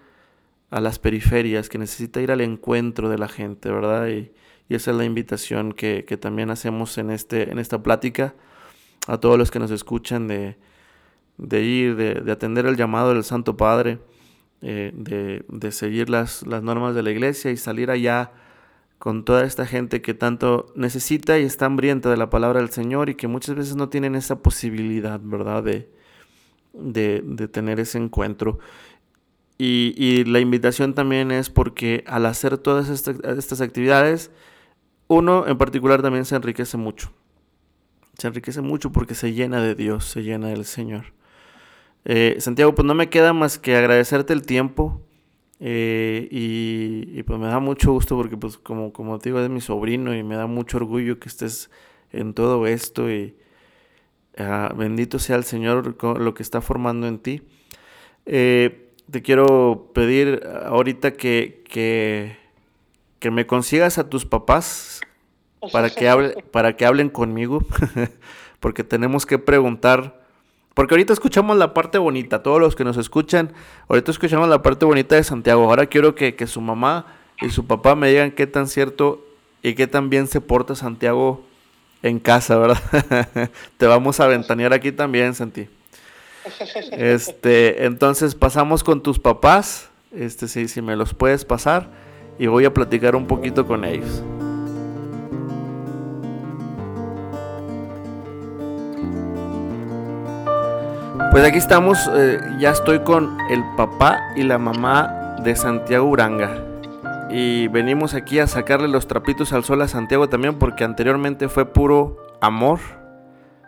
[0.71, 4.07] a las periferias, que necesita ir al encuentro de la gente, ¿verdad?
[4.09, 4.31] Y,
[4.67, 8.33] esa es la invitación que, que, también hacemos en, este, en esta plática
[9.05, 10.57] a todos los que nos escuchan de,
[11.61, 13.99] ir, de, atender el llamado del Santo Padre,
[14.63, 18.31] eh, de, seguir las, las, normas de la iglesia y salir allá
[18.97, 23.11] con toda esta gente que tanto necesita y está hambrienta de la palabra del Señor
[23.11, 25.94] y que muchas veces no tienen esa posibilidad, ¿verdad?, de,
[26.77, 28.59] de tener ese encuentro.
[29.57, 34.31] Y, y, la invitación también es porque al hacer todas estas actividades,
[35.07, 37.11] uno en particular también se enriquece mucho
[38.17, 41.13] se enriquece mucho porque se llena de Dios, se llena del Señor.
[42.05, 45.01] Eh, Santiago, pues no me queda más que agradecerte el tiempo
[45.59, 49.61] eh, y, pues me da mucho gusto porque pues como, como te digo es mi
[49.61, 51.71] sobrino y me da mucho orgullo que estés
[52.11, 53.35] en todo esto y
[54.37, 57.41] ah, bendito sea el Señor lo que está formando en ti.
[58.25, 62.37] Eh, te quiero pedir ahorita que, que,
[63.19, 65.01] que me consigas a tus papás,
[65.71, 67.63] para que, hable, para que hablen conmigo,
[68.59, 70.21] porque tenemos que preguntar,
[70.73, 73.53] porque ahorita escuchamos la parte bonita, todos los que nos escuchan,
[73.87, 77.07] ahorita escuchamos la parte bonita de Santiago, ahora quiero que, su mamá
[77.41, 79.25] y su papá me digan qué tan cierto
[79.61, 81.43] y qué tan bien se porta Santiago
[82.03, 83.49] en casa, ¿verdad?
[83.77, 85.67] Te vamos a ventanear aquí también, Santi.
[86.91, 91.89] Este, entonces pasamos con tus papás, este, sí, si me los puedes pasar,
[92.37, 94.23] y voy a platicar un poquito con ellos.
[101.31, 106.74] Pues aquí estamos, eh, ya estoy con el papá y la mamá de Santiago Uranga.
[107.37, 111.65] Y venimos aquí a sacarle los trapitos al sol a Santiago también porque anteriormente fue
[111.65, 112.79] puro amor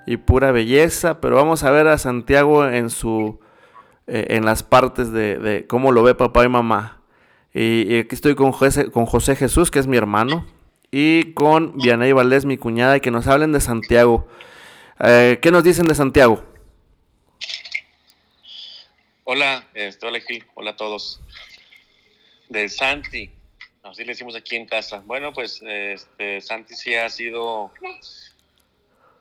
[0.05, 3.41] y pura belleza, pero vamos a ver a Santiago en su
[4.07, 7.01] eh, en las partes de, cómo lo ve papá y mamá.
[7.53, 10.47] Y, aquí estoy con José, con José Jesús, que es mi hermano,
[10.89, 14.29] y con Vianey Valdés, mi cuñada, y que nos hablen de Santiago.
[15.01, 16.41] Eh, ¿Qué nos dicen de Santiago?
[19.25, 19.67] Hola,
[20.03, 21.19] hola Gil, hola a todos.
[22.47, 23.29] De Santi,
[23.89, 25.01] así le decimos aquí en casa.
[25.05, 27.71] Bueno, pues este, Santi sí ha sido,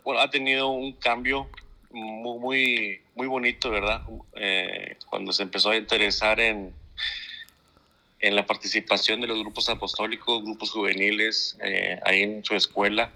[0.05, 1.49] bueno, ha tenido un cambio
[1.91, 4.03] muy, muy, muy bonito, ¿verdad?
[4.35, 6.73] Eh, cuando se empezó a interesar en,
[8.21, 13.13] en la participación de los grupos apostólicos, grupos juveniles, eh, ahí en su escuela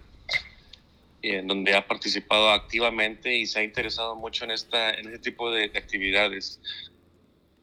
[1.22, 5.50] en donde ha participado activamente y se ha interesado mucho en, esta, en este tipo
[5.50, 6.60] de, actividades.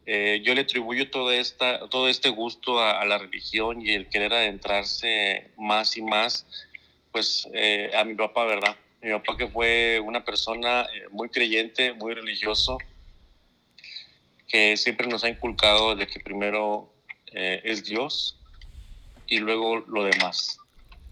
[0.10, 4.34] Eh, yo le atribuyo todo, esta, todo este gusto a, la religión y el querer
[4.34, 6.48] adentrarse más y más,
[7.12, 8.78] pues eh, a mi papá, ¿verdad?
[9.02, 12.78] Mi papá que fue una persona eh, muy creyente, muy religioso,
[14.48, 16.90] que siempre nos ha inculcado de que primero
[17.34, 18.40] es Dios
[19.28, 20.58] y luego lo demás.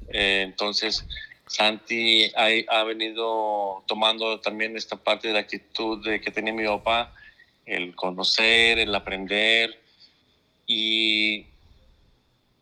[0.07, 1.05] entonces,
[1.45, 7.13] Santi ha, venido tomando también esta parte de la actitud de que tenía mi papá,
[7.65, 9.81] el conocer, el aprender
[10.67, 11.45] y,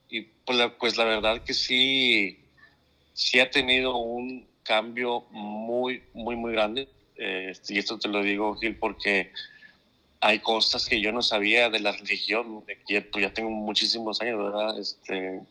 [0.10, 2.40] y pues, la, pues la verdad que sí,
[3.14, 6.88] sí ha tenido un, cambio muy, muy, muy grande.
[7.18, 9.32] Eh, y esto te lo digo, Gil, porque
[10.20, 14.44] hay cosas que yo no sabía de la religión, que pues, ya tengo muchísimos años,
[14.44, 14.80] ¿verdad?
[14.80, 15.42] Este,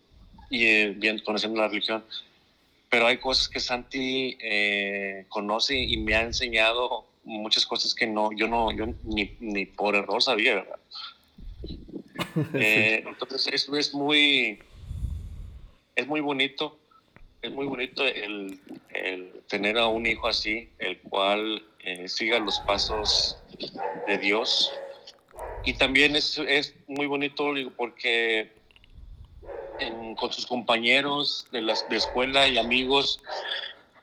[0.51, 2.05] y eh, bien conociendo la religión.
[2.91, 8.32] Pero hay cosas que Santi eh, conoce y me ha enseñado muchas cosas que no,
[8.32, 10.78] yo no, yo ni, ni por error sabía, ¿verdad?
[12.54, 14.58] Eh, entonces eso es muy,
[15.96, 16.78] es muy bonito,
[17.42, 18.58] es muy bonito el,
[18.90, 23.38] el tener a un hijo así, el cual eh, siga los pasos
[24.06, 24.72] de Dios.
[25.64, 28.50] Y también es, es muy bonito porque
[30.16, 33.20] con sus compañeros de, las, de escuela y amigos,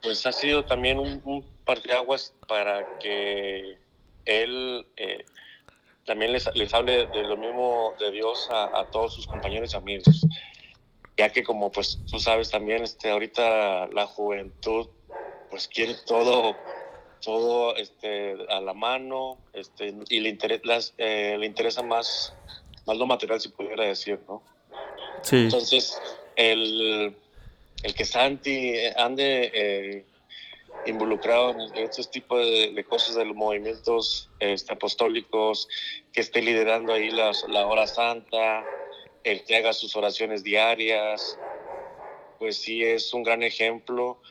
[0.02, 3.78] pues ha sido también un, un parteaguas para que
[4.26, 5.24] él eh,
[6.04, 9.78] también les, les, hable de lo mismo de Dios a, a, todos sus compañeros y
[9.78, 10.26] amigos.
[11.16, 14.88] Ya que como pues tú sabes también, este, ahorita la juventud
[15.52, 16.56] pues quiere todo
[17.22, 22.34] todo este, a la mano este, y le, interesa, las, eh, le interesa más,
[22.88, 24.42] más lo material, si pudiera decir, ¿no?
[25.22, 25.36] Sí.
[25.36, 26.02] Entonces,
[26.36, 27.16] el,
[27.84, 30.06] el que Santi ande eh,
[30.86, 35.68] involucrado en estos tipos de, cosas de los movimientos este, apostólicos,
[36.14, 38.64] que esté liderando ahí las, la hora santa,
[39.24, 41.38] el que haga sus oraciones diarias,
[42.40, 44.22] pues sí es un gran ejemplo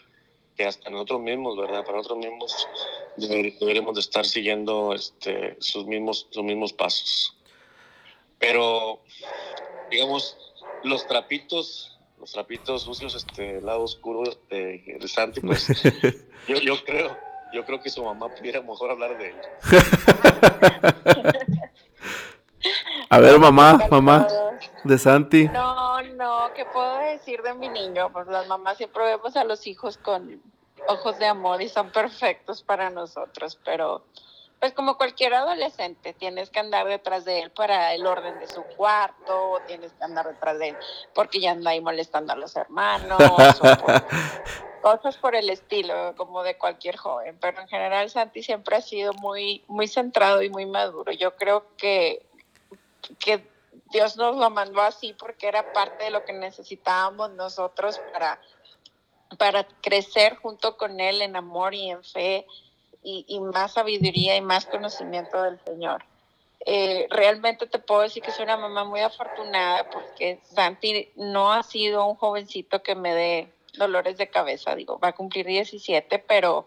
[0.56, 1.84] que hasta nosotros mismos, ¿verdad?
[1.84, 2.68] Para nosotros mismos
[3.16, 7.36] deberíamos de estar siguiendo este, sus, mismos, sus mismos pasos.
[8.38, 9.00] Pero,
[9.90, 10.36] digamos,
[10.82, 15.68] los trapitos, los trapitos sucios, este lado oscuro de, de Santi, pues
[16.48, 17.16] yo, yo creo,
[17.52, 19.36] yo creo que su mamá pudiera mejor hablar de él.
[23.10, 24.26] A ver, mamá, mamá,
[24.84, 25.48] de Santi.
[25.48, 28.10] No, no, ¿qué puedo decir de mi niño?
[28.12, 30.42] Pues las mamás siempre vemos a los hijos con
[30.88, 34.04] ojos de amor y son perfectos para nosotros, pero
[34.60, 38.62] pues como cualquier adolescente, tienes que andar detrás de él para el orden de su
[38.62, 40.76] cuarto, tienes que andar detrás de él
[41.14, 43.18] porque ya anda ahí molestando a los hermanos,
[43.60, 44.04] por,
[44.82, 47.38] cosas por el estilo, como de cualquier joven.
[47.40, 51.12] Pero en general Santi siempre ha sido muy, muy centrado y muy maduro.
[51.12, 52.26] Yo creo que,
[53.18, 53.46] que
[53.90, 58.40] Dios nos lo mandó así porque era parte de lo que necesitábamos nosotros para,
[59.38, 62.46] para crecer junto con Él en amor y en fe
[63.02, 66.04] y, y más sabiduría y más conocimiento del Señor.
[66.66, 71.62] Eh, realmente te puedo decir que soy una mamá muy afortunada porque Santi no ha
[71.62, 76.66] sido un jovencito que me dé dolores de cabeza, digo, va a cumplir 17, pero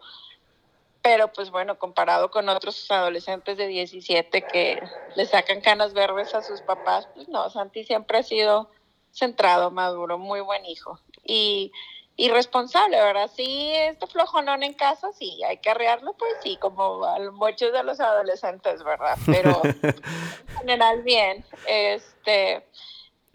[1.04, 4.82] pero pues bueno, comparado con otros adolescentes de 17 que
[5.16, 8.70] le sacan canas verdes a sus papás, pues no, Santi siempre ha sido
[9.12, 11.72] centrado, maduro, muy buen hijo y,
[12.22, 13.32] y responsable, ¿verdad?
[13.36, 17.84] Sí, este flojonón en casa, sí, hay que arrearlo, pues sí, como a muchos de
[17.84, 19.18] los adolescentes, ¿verdad?
[19.26, 22.64] Pero en general bien, este,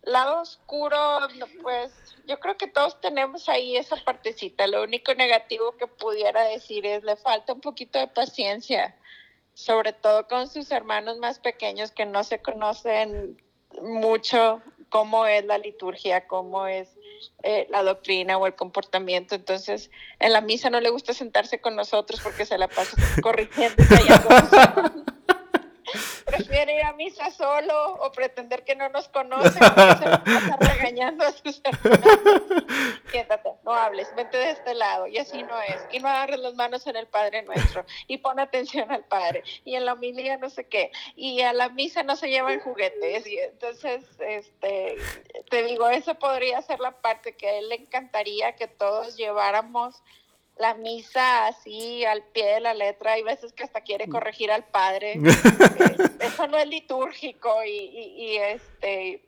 [0.02, 0.98] lado oscuro,
[1.62, 1.92] pues
[2.28, 4.68] yo creo que todos tenemos ahí esa partecita.
[4.68, 8.96] Lo único negativo que pudiera decir es le falta un poquito de paciencia,
[9.52, 13.42] sobre todo con sus hermanos más pequeños que no se conocen
[13.82, 16.95] mucho cómo es la liturgia, cómo es
[17.42, 19.34] eh, la doctrina o el comportamiento.
[19.34, 23.82] Entonces, en la misa no le gusta sentarse con nosotros porque se la pasa corrigiendo.
[26.36, 31.32] prefiere ir a misa solo o pretender que no nos conoce se pasa regañando a
[31.32, 32.64] sus hermanos.
[33.10, 35.76] Siéntate, no hables, vente de este lado y así no es.
[35.92, 39.74] Y no agarres las manos en el Padre Nuestro y pon atención al Padre y
[39.74, 43.38] en la homilía no sé qué y a la misa no se llevan juguetes y
[43.38, 44.96] entonces este
[45.50, 50.02] te digo, eso podría ser la parte que a él le encantaría que todos lleváramos
[50.58, 54.64] la misa así al pie de la letra, hay veces que hasta quiere corregir al
[54.64, 55.14] padre.
[56.20, 59.22] Eso no es litúrgico y, y, y, este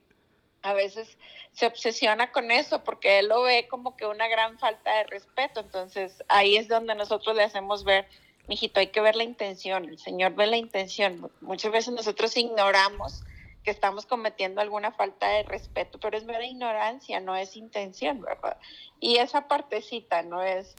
[0.61, 1.17] a veces
[1.53, 5.61] se obsesiona con eso porque él lo ve como que una gran falta de respeto.
[5.61, 8.07] Entonces ahí es donde nosotros le hacemos ver,
[8.47, 11.31] mijito, hay que ver la intención, el Señor ve la intención.
[11.41, 13.23] Muchas veces nosotros ignoramos
[13.63, 18.57] que estamos cometiendo alguna falta de respeto, pero es mera ignorancia, no es intención, ¿verdad?
[18.99, 20.75] Y esa partecita no es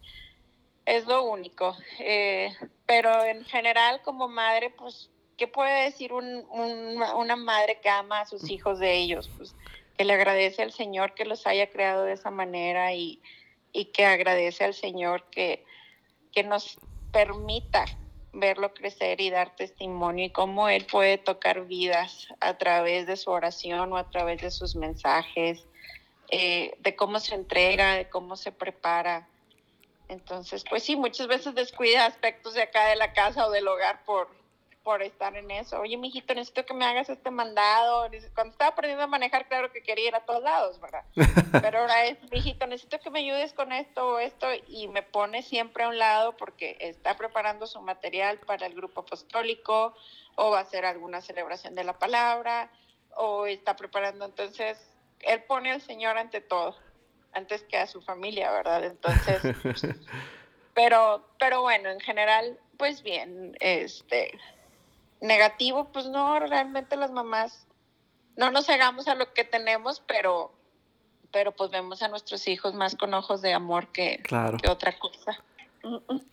[0.90, 1.76] es lo único.
[2.00, 2.52] Eh,
[2.86, 8.20] pero en general, como madre, pues, ¿qué puede decir un, un, una madre que ama
[8.20, 9.30] a sus hijos de ellos?
[9.36, 9.54] Pues
[9.96, 13.20] que le agradece al Señor que los haya creado de esa manera y,
[13.72, 15.64] y que agradece al Señor que,
[16.32, 16.78] que nos
[17.12, 17.84] permita
[18.32, 23.30] verlo crecer y dar testimonio y cómo Él puede tocar vidas a través de su
[23.30, 25.66] oración o a través de sus mensajes,
[26.30, 29.28] eh, de cómo se entrega, de cómo se prepara
[30.10, 34.04] Entonces, pues sí, muchas veces descuida aspectos de acá de la casa o del hogar
[34.04, 34.28] por,
[34.82, 35.78] por estar en eso.
[35.78, 38.10] Oye, mijito, necesito que me hagas este mandado.
[38.34, 41.04] Cuando estaba aprendiendo a manejar, claro que quería ir a todos lados, ¿verdad?
[41.62, 45.44] Pero ahora es, mijito, necesito que me ayudes con esto o esto y me pone
[45.44, 49.94] siempre a un lado porque está preparando su material para el grupo apostólico
[50.34, 52.68] o va a hacer alguna celebración de la palabra
[53.14, 54.24] o está preparando.
[54.24, 54.76] Entonces,
[55.20, 56.74] él pone al Señor ante todo
[57.32, 58.84] antes que a su familia, ¿verdad?
[58.84, 59.40] Entonces,
[60.74, 64.38] pero, pero bueno, en general, pues bien, este,
[65.20, 67.66] negativo, pues no, realmente las mamás
[68.36, 70.52] no nos hagamos a lo que tenemos, pero,
[71.32, 74.22] pero pues vemos a nuestros hijos más con ojos de amor que,
[74.62, 75.42] que otra cosa.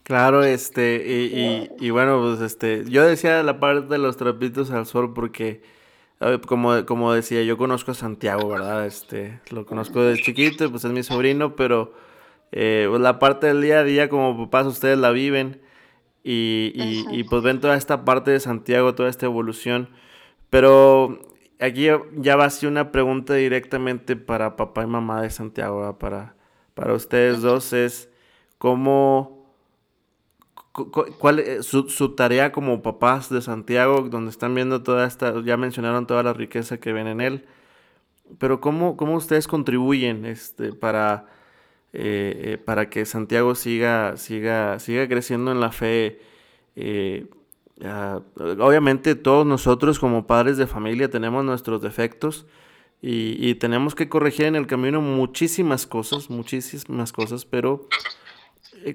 [0.04, 4.86] Claro, este, y, y, bueno, pues este, yo decía la parte de los trapitos al
[4.86, 5.62] sol porque
[6.48, 8.86] como, como decía, yo conozco a Santiago, ¿verdad?
[8.86, 11.94] Este, lo conozco desde chiquito, pues es mi sobrino, pero
[12.52, 15.62] eh, pues la parte del día a día como papás ustedes la viven
[16.24, 16.74] y,
[17.10, 19.90] y, pues ven toda esta parte de Santiago, toda esta evolución.
[20.50, 21.20] Pero
[21.60, 26.36] aquí ya va a ser una pregunta directamente para papá y mamá de Santiago, Para,
[26.74, 28.10] para ustedes dos es
[28.58, 29.37] cómo
[30.78, 36.06] ¿Cuál es su, tarea como papás de Santiago, donde están viendo toda esta, ya mencionaron
[36.06, 37.46] toda la riqueza que ven en él,
[38.38, 41.26] pero cómo, cómo ustedes contribuyen este, para,
[41.94, 46.22] eh, eh, para que Santiago siga, siga, siga creciendo en la fe?
[46.76, 47.26] Eh,
[48.36, 52.46] obviamente todos nosotros como padres de familia tenemos nuestros defectos
[53.02, 58.27] y, y tenemos que corregir en el camino muchísimas cosas, muchísimas cosas, pero eh,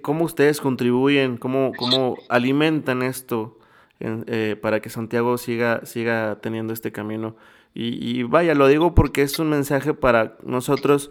[0.02, 3.58] ¿Cómo ustedes contribuyen, cómo, cómo alimentan esto
[4.00, 7.36] eh, para que Santiago siga, siga teniendo este camino?
[7.74, 11.10] Y, vaya, lo digo porque es un mensaje para nosotros.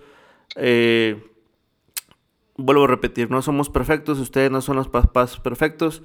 [0.56, 1.24] Eh,
[2.56, 6.04] vuelvo a repetir, no somos perfectos, ustedes no son los papás perfectos,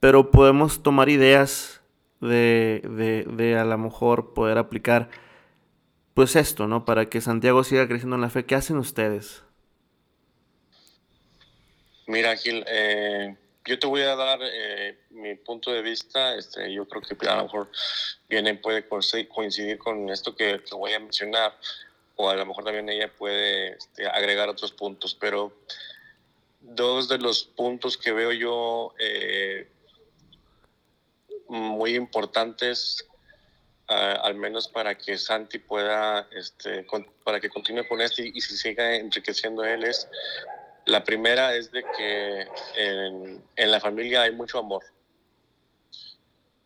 [0.00, 1.82] pero podemos tomar ideas
[2.20, 5.08] de, de, de a lo mejor poder aplicar
[6.14, 6.84] pues esto, ¿no?
[6.84, 8.44] Para que Santiago siga creciendo en la fe.
[8.44, 9.44] ¿Qué hacen ustedes?
[12.06, 16.34] Mira, Gil, eh, yo te voy a dar eh, mi punto de vista.
[16.34, 17.70] Este, yo creo que a lo mejor
[18.28, 18.86] viene, puede
[19.28, 21.56] coincidir con esto que, voy a mencionar,
[22.16, 25.52] o a lo mejor también ella puede este, agregar otros puntos, pero
[26.60, 29.68] dos de los puntos que veo yo eh,
[31.48, 33.06] muy importantes,
[33.86, 36.86] al menos para que Santi pueda, este,
[37.24, 40.08] para que continúe con esto y, y se siga enriqueciendo él, es
[40.86, 44.84] la primera es de que en, la familia hay mucho amor.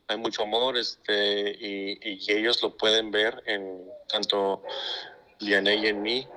[0.08, 1.98] Hay mucho amor este, y,
[2.30, 4.62] ellos lo pueden ver en tanto
[5.40, 6.28] Liane y en mí.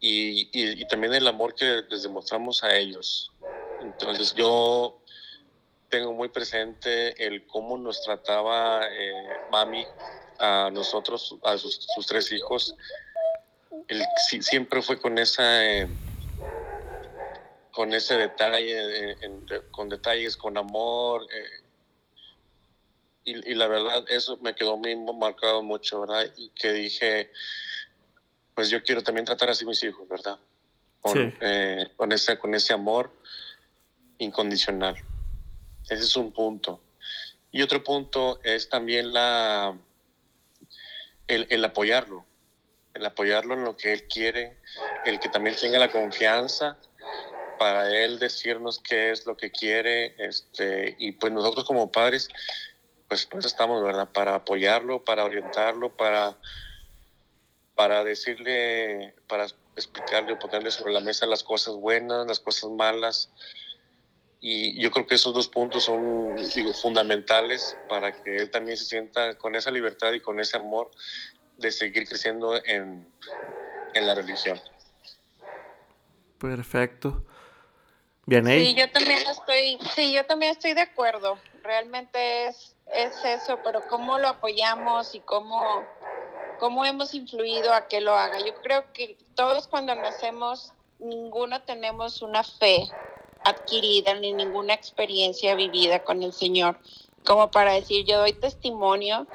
[0.00, 3.32] Y, también el amor que les demostramos a ellos.
[3.82, 5.00] Entonces yo
[5.88, 9.12] tengo muy presente el cómo nos trataba eh,
[9.50, 9.84] mami
[10.38, 12.74] a nosotros, a sus, tres hijos.
[14.40, 15.64] Siempre fue con esa...
[15.64, 15.88] Eh,
[17.72, 19.16] con ese detalle,
[19.70, 21.26] con detalles, con amor.
[21.32, 21.64] Eh,
[23.24, 26.30] y, la verdad, eso me quedó muy marcado mucho, ¿verdad?
[26.36, 27.32] Y que dije,
[28.54, 30.38] pues yo quiero también tratar así a mis hijos, ¿verdad?
[31.00, 33.12] Con, eh, con, ese, con ese amor
[34.18, 34.96] incondicional.
[35.84, 36.80] Ese es un punto.
[37.50, 39.76] Y otro punto es también la,
[41.26, 42.26] el, el apoyarlo,
[42.94, 44.58] el apoyarlo en lo que él quiere,
[45.04, 46.78] el que también tenga la confianza
[47.58, 52.28] para él decirnos qué es lo que quiere, este, y pues nosotros como padres,
[53.08, 54.10] pues, pues estamos, ¿verdad?
[54.12, 56.38] Para apoyarlo, para orientarlo, para,
[57.74, 59.46] para decirle, para
[59.76, 63.30] explicarle, ponerle sobre la mesa las cosas buenas, las cosas malas.
[64.40, 66.36] Y yo creo que esos dos puntos son
[66.80, 70.90] fundamentales para que él también se sienta con esa libertad y con ese amor
[71.58, 73.06] de seguir creciendo en,
[73.94, 74.60] en la religión.
[76.38, 77.24] Perfecto.
[78.64, 81.38] Sí, yo también estoy, sí, yo también estoy de acuerdo.
[81.62, 85.84] Realmente es, es eso, pero cómo lo apoyamos y cómo,
[86.58, 88.38] cómo hemos influido a que lo haga.
[88.38, 92.88] Yo creo que todos cuando nacemos, ninguno tenemos una fe
[93.44, 96.78] adquirida ni ninguna experiencia vivida con el Señor,
[97.24, 99.26] como para decir, yo doy testimonio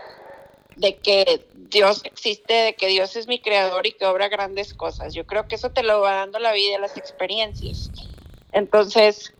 [0.77, 5.13] de que Dios existe, de que Dios es mi creador y que obra grandes cosas.
[5.13, 7.91] Yo creo que eso te lo va dando la vida, las experiencias.
[8.57, 9.35] Entonces,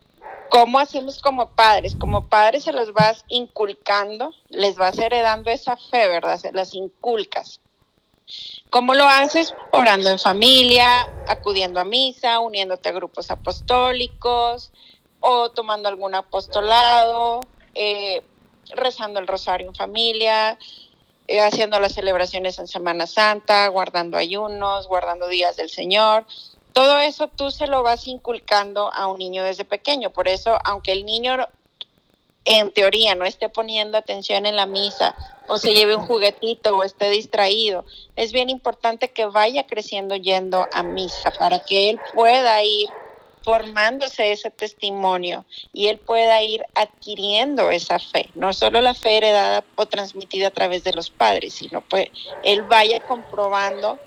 [0.52, 1.96] ¿cómo hacemos como padres?
[1.96, 6.38] Como padres se los vas inculcando, les vas heredando esa fe, ¿verdad?
[6.38, 7.60] Se las inculcas.
[8.70, 9.56] ¿Cómo lo haces?
[9.72, 14.72] Orando en familia, acudiendo a misa, uniéndote a grupos apostólicos
[15.20, 17.40] o tomando algún apostolado,
[17.74, 18.22] eh,
[18.76, 20.60] rezando el rosario en familia,
[21.28, 26.28] eh, haciendo las celebraciones en Semana Santa, guardando ayunos, guardando días del Señor.
[26.74, 30.12] Todo eso tú se lo vas inculcando a un niño desde pequeño.
[30.12, 31.48] Por eso, aunque el niño
[32.46, 35.16] en teoría no esté poniendo atención en la misa
[35.48, 40.68] o se lleve un juguetito o esté distraído, es bien importante que vaya creciendo yendo
[40.72, 42.90] a misa para que él pueda ir
[43.48, 49.64] formándose ese testimonio y él pueda ir adquiriendo esa fe, no solo la fe heredada
[49.76, 52.10] o transmitida a través de los padres, sino pues
[52.44, 54.00] él vaya comprobando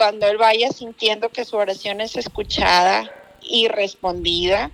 [0.00, 4.70] cuando él vaya sintiendo que su oración es escuchada y respondida,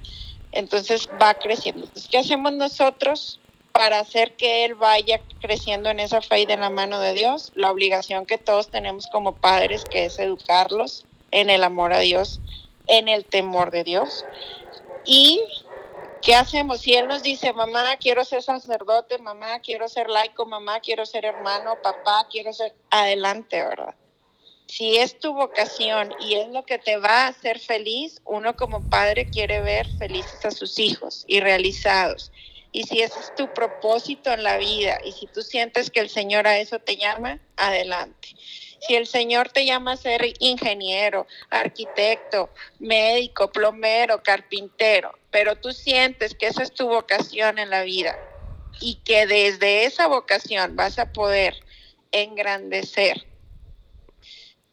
[0.53, 1.89] entonces va creciendo.
[2.13, 3.41] ¿Qué hacemos nosotros
[3.73, 7.51] para hacer que él vaya creciendo en esa fe y de la mano de Dios?
[7.57, 12.41] La obligación que todos tenemos como padres, que es educarlos en el amor a Dios
[12.87, 14.25] en el temor de Dios.
[15.05, 15.43] ¿Y
[16.23, 16.83] qué hacemos?
[16.83, 21.25] Si Él nos dice, mamá, quiero ser sacerdote, mamá, quiero ser laico, mamá, quiero ser
[21.25, 23.97] hermano, papá, quiero ser adelante, ¿verdad?
[24.67, 28.81] Si es tu vocación y es lo que te va a hacer feliz, uno como
[28.81, 32.33] padre quiere ver felices a sus hijos y realizados.
[32.73, 36.11] Y si ese es tu propósito en la vida y si tú sientes que el
[36.11, 38.29] Señor a eso te llama, adelante.
[38.81, 46.35] Si el Señor te llama a ser ingeniero, arquitecto, médico, plomero, carpintero, pero tú sientes
[46.35, 48.19] que esa es tu vocación en la vida
[48.81, 51.55] y que desde esa vocación vas a poder
[52.13, 53.27] engrandecer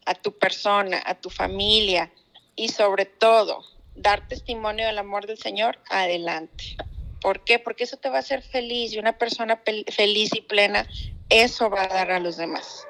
[0.06, 2.12] a tu persona, a tu familia
[2.56, 6.76] y sobre todo dar testimonio del amor del Señor, adelante.
[7.20, 7.58] ¿Por qué?
[7.58, 10.86] Porque eso te va a hacer feliz y una persona feliz y plena,
[11.30, 12.86] eso va a dar a los demás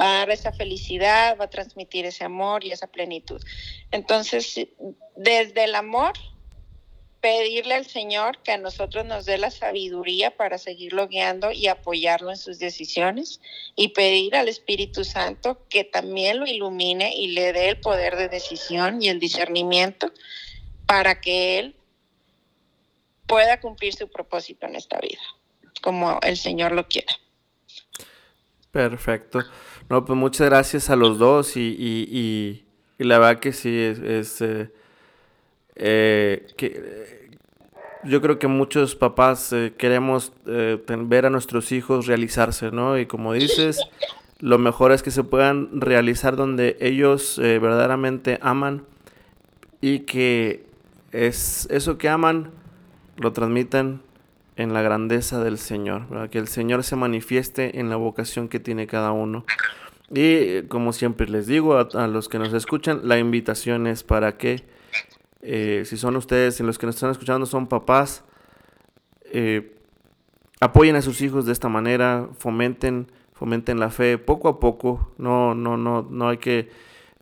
[0.00, 3.42] va a dar esa felicidad, va a transmitir ese amor y esa plenitud.
[3.90, 4.68] Entonces,
[5.16, 6.12] desde el amor,
[7.20, 12.30] pedirle al Señor que a nosotros nos dé la sabiduría para seguirlo guiando y apoyarlo
[12.30, 13.40] en sus decisiones
[13.74, 18.28] y pedir al Espíritu Santo que también lo ilumine y le dé el poder de
[18.28, 20.12] decisión y el discernimiento
[20.86, 21.76] para que Él
[23.26, 25.20] pueda cumplir su propósito en esta vida,
[25.82, 27.12] como el Señor lo quiera.
[28.70, 29.44] Perfecto.
[29.88, 32.64] No, pues muchas gracias a los dos y, y,
[32.98, 34.70] y, la verdad que sí, es, eh,
[35.78, 37.28] eh, que,
[38.04, 42.98] yo creo que muchos papás eh, queremos ver a nuestros hijos realizarse, ¿no?
[42.98, 43.80] Y como dices,
[44.38, 48.84] lo mejor es que se puedan realizar donde ellos verdaderamente aman
[49.80, 50.64] y que
[51.12, 52.50] es eso que aman
[53.16, 54.02] lo transmitan
[54.56, 58.86] en la grandeza del Señor, que el Señor se manifieste en la vocación que tiene
[58.86, 59.44] cada uno.
[60.10, 64.64] Y como siempre les digo a, los que nos escuchan, la invitación es para que,
[65.42, 68.24] eh, si son ustedes y los que nos están escuchando son papás,
[69.32, 69.76] eh,
[70.60, 75.12] apoyen a sus hijos de esta manera, fomenten, fomenten la fe poco a poco.
[75.18, 76.70] No, no, no, no hay que.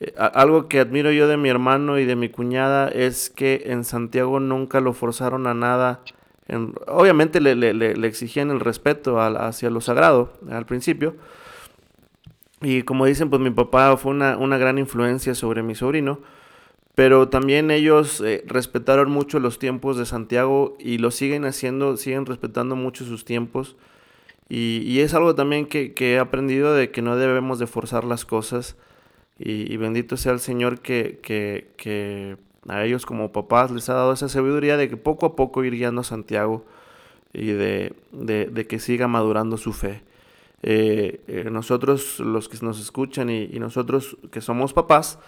[0.00, 3.84] Eh, algo que admiro yo de mi hermano y de mi cuñada es que en
[3.84, 6.02] Santiago nunca lo forzaron a nada
[6.86, 11.16] obviamente le, le, exigían el respeto hacia lo sagrado al principio.
[12.62, 16.20] Y como dicen, pues mi papá fue una, gran influencia sobre mi sobrino.
[16.96, 22.26] Pero también ellos eh, respetaron mucho los tiempos de Santiago y lo siguen haciendo, siguen
[22.26, 23.76] respetando mucho sus tiempos.
[24.48, 28.76] Y, es algo también que, he aprendido de que no debemos de forzar las cosas.
[29.38, 32.36] Y, bendito sea el Señor que, que
[32.68, 35.74] a ellos como papás les ha dado esa sabiduría de que poco a poco ir
[35.74, 36.64] guiando a Santiago
[37.32, 40.02] y de, que siga madurando su fe.
[40.62, 45.18] Eh, eh, nosotros, los que nos escuchan y, nosotros que somos papás,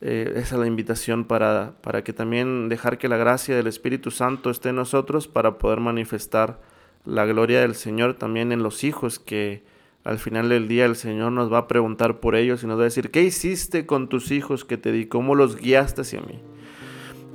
[0.00, 4.10] eh, esa es la invitación para, para que también dejar que la gracia del Espíritu
[4.10, 6.60] Santo esté en nosotros para poder manifestar
[7.04, 9.64] la gloria del Señor también en los hijos que
[10.04, 12.82] al final del día el Señor nos va a preguntar por ellos y nos va
[12.82, 15.06] a decir, ¿qué hiciste con tus hijos que te di?
[15.06, 16.40] ¿Cómo los guiaste hacia mí?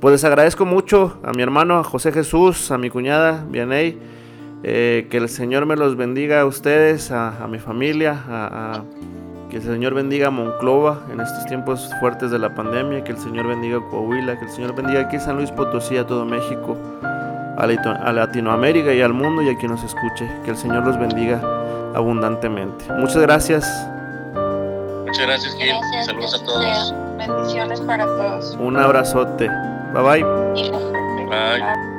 [0.00, 3.98] Pues les agradezco mucho a mi hermano, José Jesús, a mi cuñada, Vianey.
[4.64, 8.84] Eh, que el Señor me los bendiga a ustedes, a, mi familia, a,
[9.52, 13.18] que el Señor bendiga a Monclova en estos tiempos fuertes de la pandemia, que el
[13.18, 16.24] Señor bendiga a Coahuila, que el Señor bendiga aquí a San Luis Potosí, a todo
[16.24, 16.74] México,
[17.58, 20.26] a, Latinoamérica y al mundo y a quien nos escuche.
[20.46, 21.38] Que el Señor los bendiga
[21.94, 22.86] abundantemente.
[22.94, 23.70] Muchas gracias.
[25.04, 25.74] Muchas gracias, Gil.
[26.06, 26.94] Saludos a todos.
[27.18, 28.56] Bendiciones para todos.
[28.58, 29.50] Un abrazote.
[29.92, 30.24] Bye bye.
[31.28, 31.91] Bye.